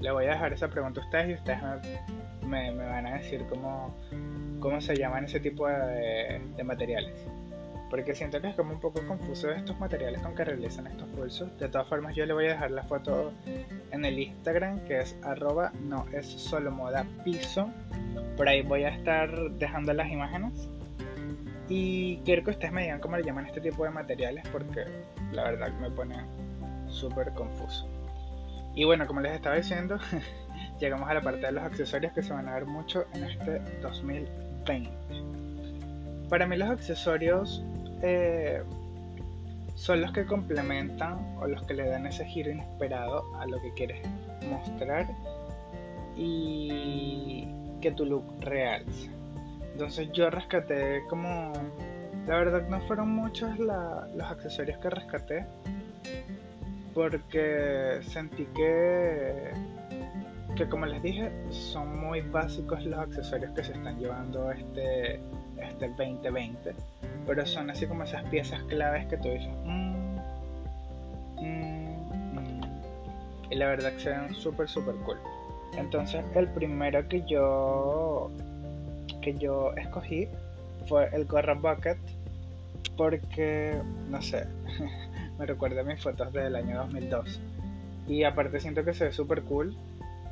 Le 0.00 0.10
voy 0.10 0.26
a 0.26 0.30
dejar 0.30 0.52
esa 0.52 0.68
pregunta 0.68 1.00
a 1.00 1.04
ustedes 1.04 1.30
y 1.30 1.34
ustedes 1.34 1.60
me, 2.46 2.74
van 2.74 3.06
a 3.06 3.14
decir 3.18 3.44
cómo, 3.48 3.94
cómo 4.60 4.80
se 4.80 4.96
llaman 4.96 5.24
ese 5.24 5.40
tipo 5.40 5.66
de, 5.68 6.40
materiales. 6.64 7.14
Porque 7.90 8.14
siento 8.14 8.40
que 8.40 8.48
es 8.48 8.54
como 8.54 8.72
un 8.72 8.80
poco 8.80 9.04
confuso 9.04 9.50
estos 9.50 9.78
materiales 9.80 10.22
con 10.22 10.34
que 10.34 10.44
realizan 10.44 10.86
estos 10.86 11.08
pulsos. 11.08 11.48
De 11.58 11.68
todas 11.68 11.88
formas, 11.88 12.14
yo 12.14 12.24
le 12.24 12.32
voy 12.32 12.46
a 12.46 12.50
dejar 12.50 12.70
la 12.70 12.84
foto 12.84 13.32
en 13.90 14.04
el 14.04 14.18
Instagram, 14.18 14.84
que 14.84 14.98
es 14.98 15.16
arroba 15.22 15.72
no 15.82 16.06
es 16.12 16.26
solo 16.26 16.70
moda 16.70 17.04
piso. 17.24 17.68
Por 18.36 18.48
ahí 18.48 18.62
voy 18.62 18.84
a 18.84 18.90
estar 18.90 19.30
dejando 19.58 19.92
las 19.92 20.08
imágenes 20.08 20.68
y 21.70 22.16
quiero 22.24 22.42
que 22.42 22.50
ustedes 22.50 22.72
me 22.72 22.82
digan 22.82 22.98
cómo 22.98 23.16
le 23.16 23.22
llaman 23.22 23.46
este 23.46 23.60
tipo 23.60 23.84
de 23.84 23.90
materiales 23.90 24.42
porque 24.50 24.84
la 25.30 25.44
verdad 25.44 25.72
me 25.80 25.88
pone 25.88 26.16
súper 26.88 27.32
confuso. 27.32 27.86
Y 28.74 28.84
bueno, 28.84 29.06
como 29.06 29.20
les 29.20 29.34
estaba 29.34 29.54
diciendo, 29.54 29.96
llegamos 30.80 31.08
a 31.08 31.14
la 31.14 31.20
parte 31.20 31.46
de 31.46 31.52
los 31.52 31.62
accesorios 31.62 32.12
que 32.12 32.24
se 32.24 32.32
van 32.32 32.48
a 32.48 32.54
ver 32.54 32.66
mucho 32.66 33.04
en 33.14 33.22
este 33.22 33.60
2020. 33.82 34.90
Para 36.28 36.46
mí 36.48 36.56
los 36.56 36.70
accesorios 36.70 37.62
son 39.74 40.00
los 40.00 40.12
que 40.12 40.26
complementan 40.26 41.36
o 41.40 41.46
los 41.46 41.62
que 41.62 41.74
le 41.74 41.88
dan 41.88 42.06
ese 42.06 42.24
giro 42.26 42.50
inesperado 42.50 43.24
a 43.36 43.46
lo 43.46 43.60
que 43.60 43.72
quieres 43.72 44.06
mostrar 44.50 45.06
y 46.16 47.48
que 47.80 47.90
tu 47.92 48.04
look 48.04 48.24
realce. 48.40 49.10
Entonces 49.72 50.10
yo 50.12 50.30
rescaté 50.30 51.02
como... 51.08 51.52
La 52.26 52.36
verdad 52.36 52.68
no 52.68 52.80
fueron 52.82 53.08
muchos 53.10 53.58
los 53.58 54.30
accesorios 54.30 54.78
que 54.78 54.90
rescaté. 54.90 55.46
Porque 56.92 58.00
sentí 58.02 58.44
que... 58.54 59.52
Que 60.54 60.68
como 60.68 60.84
les 60.84 61.02
dije, 61.02 61.32
son 61.48 61.98
muy 61.98 62.20
básicos 62.20 62.84
los 62.84 62.98
accesorios 62.98 63.52
que 63.52 63.64
se 63.64 63.72
están 63.72 63.98
llevando 63.98 64.50
este, 64.52 65.20
este 65.56 65.88
2020. 65.88 66.74
Pero 67.30 67.46
son 67.46 67.70
así 67.70 67.86
como 67.86 68.02
esas 68.02 68.24
piezas 68.24 68.60
claves 68.64 69.06
que 69.06 69.16
tú 69.16 69.28
dices... 69.28 69.52
Mm, 69.64 70.16
mm, 71.36 72.34
mm". 72.34 72.60
Y 73.52 73.54
la 73.54 73.68
verdad 73.68 73.92
que 73.92 74.00
se 74.00 74.10
ven 74.10 74.34
súper, 74.34 74.68
súper 74.68 74.96
cool. 75.04 75.16
Entonces 75.76 76.24
el 76.34 76.48
primero 76.48 77.06
que 77.08 77.22
yo 77.22 78.32
que 79.22 79.34
yo 79.34 79.72
escogí 79.76 80.26
fue 80.88 81.08
el 81.12 81.24
Gorra 81.26 81.54
Bucket 81.54 81.98
porque, 82.96 83.80
no 84.08 84.20
sé, 84.20 84.48
me 85.38 85.46
recuerda 85.46 85.82
a 85.82 85.84
mis 85.84 86.02
fotos 86.02 86.32
del 86.32 86.56
año 86.56 86.78
2002. 86.78 87.40
Y 88.08 88.24
aparte 88.24 88.58
siento 88.58 88.84
que 88.84 88.92
se 88.92 89.04
ve 89.04 89.12
súper 89.12 89.42
cool. 89.42 89.76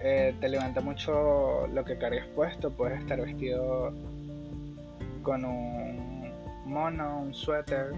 Eh, 0.00 0.34
te 0.40 0.48
levanta 0.48 0.80
mucho 0.80 1.68
lo 1.68 1.84
que 1.84 1.96
cargas 1.96 2.26
puesto. 2.34 2.72
Puedes 2.72 2.98
estar 2.98 3.20
vestido 3.20 3.92
con 5.22 5.44
un 5.44 5.88
mono, 6.68 7.20
un 7.20 7.35
suéter. 7.35 7.92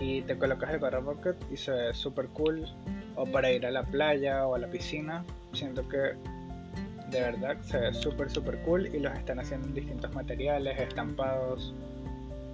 Y 0.00 0.22
te 0.22 0.36
colocas 0.36 0.70
el 0.70 0.78
Gorra 0.78 0.98
Bucket 0.98 1.36
y 1.50 1.56
se 1.56 1.70
ve 1.70 1.94
súper 1.94 2.28
cool. 2.28 2.66
O 3.14 3.24
para 3.24 3.50
ir 3.50 3.64
a 3.66 3.70
la 3.70 3.82
playa 3.82 4.46
o 4.46 4.54
a 4.54 4.58
la 4.58 4.68
piscina. 4.68 5.24
Siento 5.52 5.88
que 5.88 6.16
de 7.10 7.20
verdad 7.20 7.56
se 7.62 7.78
ve 7.78 7.94
súper 7.94 8.30
súper 8.30 8.58
cool 8.62 8.86
y 8.94 8.98
los 8.98 9.12
están 9.14 9.38
haciendo 9.38 9.68
en 9.68 9.74
distintos 9.74 10.12
materiales, 10.12 10.78
estampados 10.78 11.74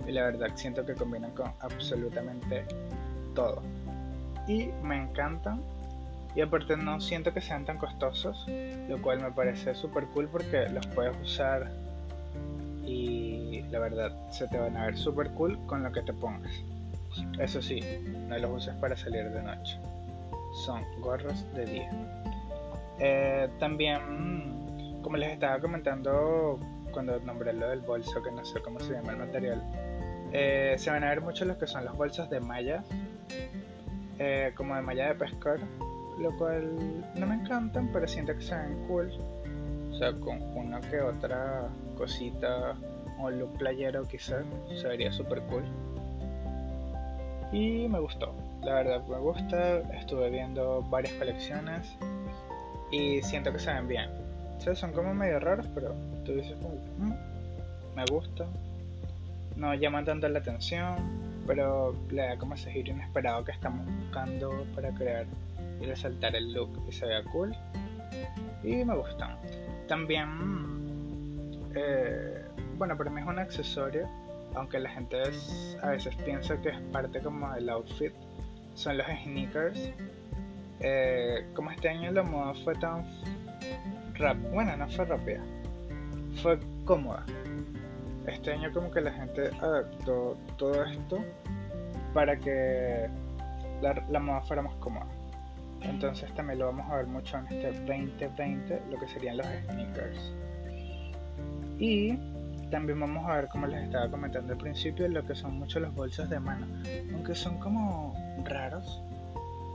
y 0.07 0.13
la 0.13 0.25
verdad 0.25 0.51
siento 0.55 0.85
que 0.85 0.95
combinan 0.95 1.31
con 1.33 1.53
absolutamente 1.61 2.65
todo 3.35 3.63
y 4.47 4.69
me 4.83 5.03
encantan 5.03 5.63
y 6.35 6.41
aparte 6.41 6.77
no 6.77 7.01
siento 7.01 7.33
que 7.33 7.41
sean 7.41 7.65
tan 7.65 7.79
costosos 7.79 8.47
lo 8.89 9.01
cual 9.01 9.21
me 9.21 9.31
parece 9.31 9.75
súper 9.75 10.05
cool 10.07 10.29
porque 10.29 10.69
los 10.69 10.87
puedes 10.89 11.17
usar 11.23 11.71
la 13.73 13.79
verdad 13.79 14.13
se 14.31 14.47
te 14.49 14.59
van 14.59 14.77
a 14.77 14.87
ver 14.87 14.97
súper 14.97 15.31
cool 15.31 15.59
con 15.67 15.83
lo 15.83 15.91
que 15.91 16.03
te 16.03 16.13
pongas. 16.13 16.53
Eso 17.39 17.61
sí 17.61 17.81
no 18.29 18.39
los 18.39 18.51
uses 18.63 18.75
para 18.77 18.97
salir 18.97 19.31
de 19.31 19.43
noche. 19.43 19.79
Son 20.65 20.85
gorros 21.01 21.47
de 21.55 21.65
día. 21.65 21.91
Eh, 22.99 23.49
también, 23.59 25.01
como 25.03 25.17
les 25.17 25.33
estaba 25.33 25.59
comentando 25.59 26.59
cuando 26.93 27.19
nombré 27.21 27.55
lo 27.55 27.69
del 27.69 27.81
bolso, 27.81 28.23
que 28.23 28.31
no 28.31 28.45
sé 28.45 28.61
cómo 28.61 28.79
se 28.79 28.93
llama 28.93 29.13
el 29.13 29.19
material, 29.19 29.63
eh, 30.33 30.75
se 30.77 30.91
van 30.91 31.03
a 31.05 31.09
ver 31.09 31.23
mucho 31.23 31.47
los 31.47 31.57
que 31.57 31.67
son 31.67 31.87
los 31.87 31.97
bolsos 31.97 32.29
de 32.29 32.41
malla, 32.41 32.85
eh, 34.19 34.53
como 34.55 34.77
de 34.77 34.83
malla 34.83 35.09
de 35.09 35.15
pescar, 35.15 35.59
lo 36.19 36.37
cual 36.37 36.71
no 37.15 37.27
me 37.27 37.37
encantan, 37.37 37.89
pero 37.91 38.07
siento 38.07 38.35
que 38.35 38.43
se 38.43 38.55
ven 38.55 38.87
cool. 38.87 39.11
O 39.91 39.95
sea, 39.95 40.13
con 40.13 40.43
una 40.57 40.81
que 40.83 41.01
otra 41.01 41.69
cosita 41.97 42.75
o 43.19 43.31
look 43.31 43.57
playero 43.59 44.07
quizás, 44.07 44.45
se 44.75 44.89
vería 44.89 45.13
súper 45.13 45.41
cool. 45.43 45.65
Y 47.53 47.87
me 47.89 48.01
gustó, 48.01 48.35
la 48.63 48.75
verdad 48.75 49.07
me 49.07 49.19
gusta. 49.19 49.79
Estuve 49.99 50.31
viendo 50.31 50.83
varias 50.89 51.13
colecciones 51.15 51.97
y 52.91 53.21
siento 53.23 53.53
que 53.53 53.59
se 53.59 53.73
ven 53.73 53.89
bien. 53.89 54.11
O 54.67 54.75
son 54.75 54.93
como 54.93 55.13
medio 55.13 55.41
raros, 55.41 55.67
pero 55.75 55.95
tú 56.25 56.33
dices 56.35 56.55
como, 56.63 56.77
mm, 56.99 57.15
me 57.97 58.05
gusta. 58.07 58.47
No 59.57 59.75
llaman 59.75 60.05
tanto 60.05 60.29
la 60.29 60.39
atención, 60.39 60.97
pero 61.47 61.95
le 62.11 62.23
da 62.23 62.39
como 62.39 62.55
ese 62.55 62.71
giro 62.71 62.93
inesperado 62.93 63.45
que 63.45 63.53
estamos 63.53 63.87
buscando 63.87 64.65
para 64.75 64.91
crear 64.91 65.27
y 65.81 65.85
resaltar 65.87 66.37
el 66.37 66.53
look 66.53 66.71
y 66.89 66.93
se 66.93 67.07
vea 67.07 67.23
cool. 67.25 67.55
Y 68.63 68.85
me 68.85 68.95
gustan. 68.95 69.37
También, 69.89 70.29
eh, 71.75 72.42
bueno, 72.79 72.97
para 72.97 73.11
mí 73.11 73.21
es 73.21 73.27
un 73.27 73.39
accesorio, 73.39 74.09
aunque 74.55 74.79
la 74.79 74.91
gente 74.91 75.17
a 75.83 75.91
veces 75.91 76.15
piensa 76.17 76.61
que 76.61 76.71
es 76.71 76.81
parte 76.93 77.21
como 77.21 77.53
del 77.55 77.69
outfit, 77.69 78.13
son 78.75 78.99
los 78.99 79.07
sneakers. 79.07 79.91
Eh, 80.81 81.47
como 81.55 81.71
este 81.71 81.89
año 81.89 82.11
la 82.11 82.23
moda 82.23 82.55
fue 82.65 82.75
tan 82.75 83.05
rap, 84.15 84.37
bueno, 84.53 84.77
no 84.77 84.89
fue 84.89 85.05
rápida, 85.05 85.43
fue 86.43 86.59
cómoda. 86.85 87.25
Este 88.27 88.53
año 88.53 88.73
como 88.73 88.91
que 88.91 89.01
la 89.01 89.13
gente 89.13 89.51
adaptó 89.61 90.37
todo 90.57 90.85
esto 90.85 91.19
para 92.15 92.37
que 92.37 93.09
la, 93.81 94.05
la 94.09 94.21
moda 94.21 94.41
fuera 94.43 94.63
más 94.63 94.75
cómoda. 94.77 95.07
Entonces 95.83 96.33
también 96.35 96.61
lo 96.61 96.67
vamos 96.67 96.91
a 96.91 96.97
ver 96.97 97.07
mucho 97.07 97.39
en 97.39 97.47
este 97.47 97.73
2020, 97.73 98.83
lo 98.91 98.99
que 98.99 99.09
serían 99.09 99.37
los 99.39 99.47
sneakers. 99.47 100.35
Y 101.79 102.17
también 102.73 102.99
vamos 102.99 103.29
a 103.29 103.37
ver, 103.37 103.49
como 103.49 103.67
les 103.67 103.85
estaba 103.85 104.11
comentando 104.11 104.55
al 104.55 104.59
principio, 104.59 105.07
lo 105.07 105.25
que 105.27 105.35
son 105.35 105.59
mucho 105.59 105.79
los 105.79 105.95
bolsos 105.95 106.31
de 106.31 106.41
mano. 106.41 106.67
Aunque 107.13 107.35
son 107.35 107.59
como 107.59 108.17
raros, 108.45 109.03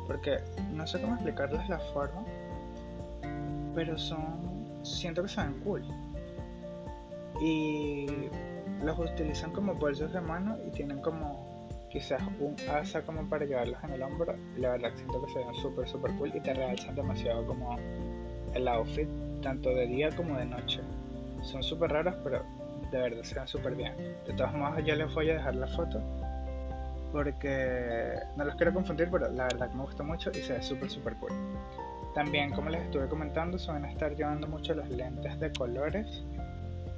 porque 0.08 0.40
no 0.74 0.88
sé 0.88 1.00
cómo 1.00 1.14
explicarles 1.14 1.70
la 1.70 1.78
forma, 1.78 2.24
pero 3.76 4.00
son, 4.00 4.84
siento 4.84 5.22
que 5.22 5.30
son 5.30 5.54
cool. 5.64 5.84
Y 7.40 8.08
los 8.84 8.98
utilizan 8.98 9.52
como 9.52 9.76
bolsos 9.76 10.12
de 10.12 10.20
mano 10.20 10.58
y 10.68 10.72
tienen 10.72 11.00
como 11.00 11.68
quizás 11.92 12.22
un 12.40 12.56
asa 12.68 13.04
como 13.04 13.30
para 13.30 13.46
llevarlos 13.46 13.78
en 13.84 13.92
el 13.92 14.02
hombro. 14.02 14.36
La 14.58 14.72
verdad 14.72 14.90
siento 14.96 15.24
que 15.24 15.34
se 15.34 15.40
ven 15.40 15.54
súper, 15.54 15.88
súper 15.88 16.12
cool 16.14 16.32
y 16.36 16.40
te 16.42 16.52
realzan 16.52 16.96
demasiado 16.96 17.46
como 17.46 17.78
el 18.56 18.68
outfit, 18.68 19.08
tanto 19.44 19.70
de 19.70 19.86
día 19.86 20.10
como 20.16 20.36
de 20.36 20.46
noche. 20.46 20.82
Son 21.44 21.62
súper 21.62 21.92
raros, 21.92 22.16
pero 22.24 22.57
de 22.92 22.98
verdad 22.98 23.24
se 23.24 23.36
ven 23.36 23.48
súper 23.48 23.76
bien. 23.76 23.94
De 24.26 24.34
todos 24.34 24.54
modos, 24.54 24.84
yo 24.84 24.96
les 24.96 25.14
voy 25.14 25.30
a 25.30 25.34
dejar 25.36 25.56
la 25.56 25.68
foto 25.68 26.02
porque 27.12 28.20
no 28.36 28.44
los 28.44 28.56
quiero 28.56 28.74
confundir, 28.74 29.10
pero 29.10 29.30
la 29.32 29.46
verdad 29.46 29.70
que 29.70 29.76
me 29.76 29.84
gusta 29.84 30.04
mucho 30.04 30.30
y 30.32 30.42
se 30.42 30.54
ve 30.54 30.62
súper, 30.62 30.90
súper 30.90 31.16
cool. 31.16 31.32
También, 32.14 32.52
como 32.52 32.70
les 32.70 32.82
estuve 32.82 33.08
comentando, 33.08 33.58
se 33.58 33.72
van 33.72 33.86
a 33.86 33.92
estar 33.92 34.16
llevando 34.16 34.48
mucho 34.48 34.74
los 34.74 34.90
lentes 34.90 35.40
de 35.40 35.52
colores. 35.54 36.24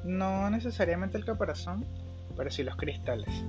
No 0.04 0.50
necesariamente 0.50 1.18
el 1.18 1.26
caparazón, 1.26 1.86
pero 2.36 2.50
sí 2.50 2.64
los 2.64 2.76
cristales 2.76 3.44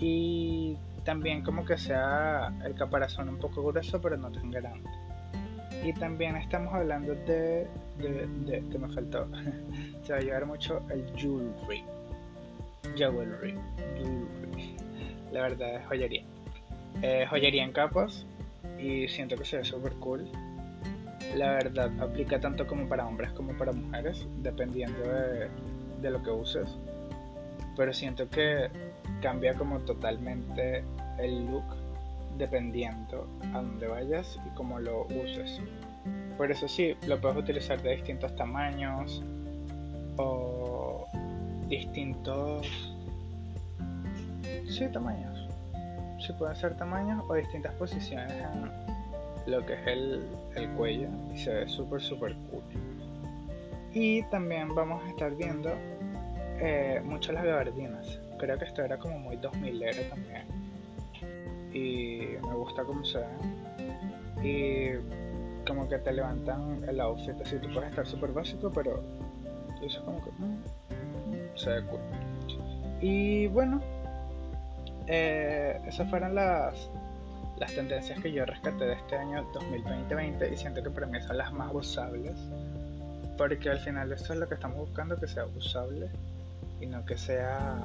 y 0.00 0.76
también 1.04 1.42
como 1.42 1.64
que 1.64 1.76
sea 1.76 2.52
el 2.64 2.74
caparazón 2.74 3.28
un 3.28 3.38
poco 3.38 3.62
grueso 3.62 4.00
pero 4.00 4.16
no 4.16 4.30
tan 4.30 4.50
grande 4.50 4.88
y 5.84 5.92
también 5.94 6.36
estamos 6.36 6.74
hablando 6.74 7.14
de, 7.14 7.66
de, 7.98 8.64
que 8.70 8.78
me 8.78 8.88
faltó 8.88 9.28
se 10.08 10.14
va 10.14 10.20
a 10.20 10.22
llevar 10.22 10.46
mucho 10.46 10.80
el 10.88 11.04
jewelry 11.14 11.84
jewelry, 12.96 13.54
jewelry. 13.98 14.76
la 15.30 15.42
verdad 15.42 15.74
es 15.74 15.86
joyería 15.86 16.22
eh, 17.02 17.26
joyería 17.28 17.62
en 17.62 17.72
capas 17.72 18.24
y 18.78 19.06
siento 19.08 19.36
que 19.36 19.44
se 19.44 19.58
ve 19.58 19.64
súper 19.66 19.92
cool 19.96 20.26
la 21.36 21.50
verdad 21.50 21.90
aplica 22.00 22.40
tanto 22.40 22.66
como 22.66 22.88
para 22.88 23.06
hombres 23.06 23.32
como 23.32 23.52
para 23.52 23.72
mujeres 23.72 24.26
dependiendo 24.38 24.98
de, 24.98 25.48
de 26.00 26.10
lo 26.10 26.22
que 26.22 26.30
uses 26.30 26.78
pero 27.76 27.92
siento 27.92 28.30
que 28.30 28.70
cambia 29.20 29.52
como 29.56 29.80
totalmente 29.80 30.84
el 31.18 31.44
look 31.50 31.66
dependiendo 32.38 33.28
a 33.52 33.58
dónde 33.58 33.86
vayas 33.88 34.40
y 34.46 34.54
cómo 34.54 34.78
lo 34.78 35.06
uses. 35.06 35.60
Por 36.36 36.52
eso 36.52 36.68
sí, 36.68 36.96
lo 37.08 37.20
puedes 37.20 37.36
utilizar 37.36 37.82
de 37.82 37.96
distintos 37.96 38.34
tamaños 38.36 39.24
o 40.18 41.06
distintos... 41.68 42.94
Sí, 44.68 44.86
tamaños. 44.92 45.48
Sí, 46.24 46.32
pueden 46.34 46.56
ser 46.56 46.76
tamaños 46.76 47.24
o 47.28 47.34
distintas 47.34 47.72
posiciones 47.74 48.32
en 48.32 48.70
lo 49.50 49.64
que 49.64 49.74
es 49.74 49.86
el, 49.86 50.26
el 50.56 50.68
cuello 50.70 51.08
y 51.32 51.38
se 51.38 51.52
ve 51.52 51.68
súper, 51.68 52.02
súper 52.02 52.34
cool. 52.50 52.62
Y 53.94 54.22
también 54.24 54.74
vamos 54.74 55.02
a 55.04 55.08
estar 55.08 55.34
viendo 55.34 55.70
eh, 56.60 57.00
mucho 57.04 57.32
las 57.32 57.44
gabardinas. 57.44 58.20
Creo 58.38 58.58
que 58.58 58.64
esto 58.66 58.82
era 58.82 58.98
como 58.98 59.18
muy 59.18 59.36
2000 59.36 59.82
era 59.82 60.08
también. 60.10 60.46
Y 61.72 62.36
me 62.46 62.54
gusta 62.54 62.84
cómo 62.84 63.04
se 63.04 63.18
ven. 63.18 64.44
Y 64.44 65.66
como 65.66 65.88
que 65.88 65.98
te 65.98 66.12
levantan 66.12 66.84
el 66.88 67.00
outfit. 67.00 67.40
Así 67.40 67.56
tú 67.58 67.68
puedes 67.72 67.90
estar 67.90 68.06
súper 68.06 68.32
básico, 68.32 68.70
pero 68.72 69.02
eso 69.86 70.04
como 70.04 70.22
que 70.22 70.30
mm, 70.30 71.56
se 71.56 71.70
ve 71.70 71.82
cool. 71.86 72.00
Y 73.00 73.46
bueno, 73.48 73.80
eh, 75.06 75.80
esas 75.86 76.08
fueron 76.10 76.34
las, 76.34 76.90
las 77.58 77.74
tendencias 77.74 78.20
que 78.20 78.32
yo 78.32 78.44
rescaté 78.44 78.84
de 78.84 78.94
este 78.94 79.16
año 79.16 79.46
2020 79.54 80.52
y 80.52 80.56
siento 80.56 80.82
que 80.82 80.90
para 80.90 81.06
mí 81.06 81.20
son 81.22 81.38
las 81.38 81.52
más 81.52 81.72
usables. 81.72 82.34
Porque 83.36 83.70
al 83.70 83.78
final 83.78 84.12
eso 84.12 84.32
es 84.32 84.38
lo 84.38 84.48
que 84.48 84.54
estamos 84.54 84.78
buscando, 84.78 85.16
que 85.16 85.28
sea 85.28 85.46
usable 85.46 86.10
y 86.80 86.86
no 86.86 87.04
que 87.04 87.16
sea 87.16 87.78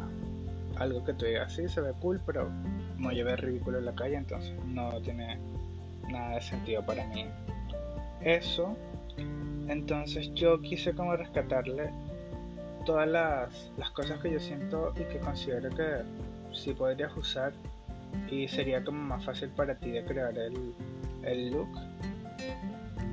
algo 0.77 1.03
que 1.03 1.13
tú 1.13 1.25
digas, 1.25 1.53
sí, 1.53 1.67
se 1.69 1.81
ve 1.81 1.93
cool, 2.01 2.19
pero 2.25 2.49
no 2.97 3.11
lleve 3.11 3.35
ridículo 3.35 3.77
en 3.77 3.85
la 3.85 3.93
calle, 3.93 4.15
entonces 4.15 4.53
no 4.65 4.99
tiene 5.01 5.37
nada 6.09 6.35
de 6.35 6.41
sentido 6.41 6.83
para 6.85 7.05
mí. 7.07 7.25
Eso, 8.21 8.75
entonces 9.67 10.33
yo 10.33 10.61
quise 10.61 10.93
como 10.93 11.15
rescatarle 11.15 11.89
todas 12.85 13.07
las, 13.07 13.71
las 13.77 13.91
cosas 13.91 14.19
que 14.21 14.31
yo 14.31 14.39
siento 14.39 14.93
y 14.95 15.03
que 15.05 15.19
considero 15.19 15.69
que 15.69 16.01
sí 16.53 16.73
podrías 16.73 17.15
usar 17.15 17.53
y 18.29 18.47
sería 18.47 18.83
como 18.83 19.01
más 19.01 19.25
fácil 19.25 19.49
para 19.49 19.75
ti 19.75 19.91
de 19.91 20.03
crear 20.03 20.37
el, 20.37 20.73
el 21.23 21.51
look. 21.51 21.69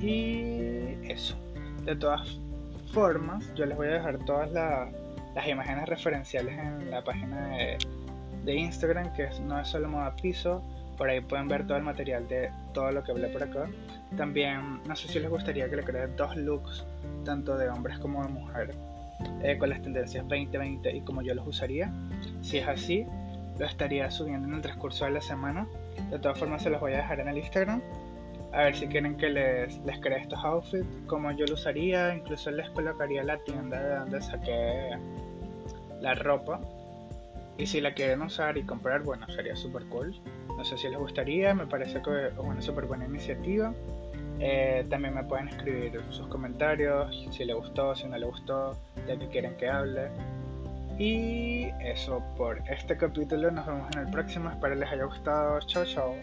Y 0.01 0.97
eso. 1.09 1.35
De 1.85 1.95
todas 1.95 2.39
formas, 2.91 3.53
yo 3.55 3.65
les 3.65 3.77
voy 3.77 3.87
a 3.87 3.91
dejar 3.91 4.17
todas 4.25 4.51
las 4.51 4.89
las 5.35 5.47
imágenes 5.47 5.87
referenciales 5.87 6.57
en 6.57 6.91
la 6.91 7.03
página 7.03 7.47
de, 8.43 8.55
Instagram, 8.55 9.13
que 9.13 9.29
no 9.43 9.59
es 9.59 9.67
solo 9.67 9.87
moda 9.87 10.15
piso. 10.15 10.61
Por 11.01 11.09
ahí 11.09 11.19
pueden 11.19 11.47
ver 11.47 11.65
todo 11.65 11.79
el 11.79 11.83
material 11.83 12.27
de 12.27 12.51
todo 12.75 12.91
lo 12.91 13.03
que 13.03 13.09
hablé 13.09 13.29
por 13.29 13.41
acá. 13.41 13.67
También, 14.15 14.83
no 14.87 14.95
sé 14.95 15.07
si 15.07 15.19
les 15.19 15.31
gustaría 15.31 15.67
que 15.67 15.75
le 15.75 15.83
cree 15.83 16.05
dos 16.05 16.35
looks, 16.35 16.85
tanto 17.25 17.57
de 17.57 17.69
hombres 17.69 17.97
como 17.97 18.23
de 18.23 18.29
mujer, 18.29 18.75
eh, 19.41 19.57
con 19.57 19.69
las 19.69 19.81
tendencias 19.81 20.27
2020 20.27 20.95
y 20.95 21.01
como 21.01 21.23
yo 21.23 21.33
los 21.33 21.47
usaría. 21.47 21.91
Si 22.43 22.59
es 22.59 22.67
así, 22.67 23.07
lo 23.57 23.65
estaría 23.65 24.11
subiendo 24.11 24.47
en 24.47 24.53
el 24.53 24.61
transcurso 24.61 25.05
de 25.05 25.09
la 25.09 25.21
semana. 25.21 25.65
De 26.11 26.19
todas 26.19 26.37
formas, 26.37 26.61
se 26.61 26.69
los 26.69 26.79
voy 26.79 26.93
a 26.93 26.97
dejar 26.97 27.19
en 27.19 27.29
el 27.29 27.39
Instagram. 27.39 27.81
A 28.53 28.65
ver 28.65 28.75
si 28.75 28.85
quieren 28.85 29.17
que 29.17 29.29
les, 29.29 29.79
les 29.79 29.99
cree 30.01 30.19
estos 30.19 30.37
outfits, 30.45 30.85
como 31.07 31.31
yo 31.31 31.47
lo 31.47 31.55
usaría. 31.55 32.13
Incluso 32.13 32.51
les 32.51 32.69
colocaría 32.69 33.23
la 33.23 33.39
tienda 33.39 33.81
de 33.81 33.95
donde 33.95 34.21
saqué 34.21 34.99
la 35.99 36.13
ropa. 36.13 36.61
Y 37.57 37.65
si 37.65 37.81
la 37.81 37.95
quieren 37.95 38.21
usar 38.21 38.57
y 38.59 38.63
comprar, 38.63 39.01
bueno, 39.01 39.27
sería 39.29 39.55
súper 39.55 39.85
cool. 39.85 40.15
No 40.61 40.65
sé 40.65 40.77
si 40.77 40.89
les 40.89 40.99
gustaría, 40.99 41.55
me 41.55 41.65
parece 41.65 42.03
que 42.03 42.27
es 42.27 42.37
una 42.37 42.61
súper 42.61 42.85
buena 42.85 43.05
iniciativa. 43.05 43.73
Eh, 44.39 44.85
también 44.91 45.15
me 45.15 45.23
pueden 45.23 45.47
escribir 45.47 45.99
sus 46.11 46.27
comentarios, 46.27 47.27
si 47.31 47.45
les 47.45 47.55
gustó, 47.55 47.95
si 47.95 48.07
no 48.07 48.15
les 48.15 48.29
gustó, 48.29 48.77
de 49.07 49.17
qué 49.17 49.27
quieren 49.29 49.57
que 49.57 49.67
hable. 49.67 50.09
Y 50.99 51.63
eso 51.83 52.21
por 52.37 52.61
este 52.69 52.95
capítulo, 52.95 53.49
nos 53.49 53.65
vemos 53.65 53.89
en 53.95 54.01
el 54.05 54.11
próximo, 54.11 54.51
espero 54.51 54.75
les 54.75 54.91
haya 54.91 55.05
gustado. 55.05 55.59
Chao, 55.61 55.83
chao. 55.83 56.13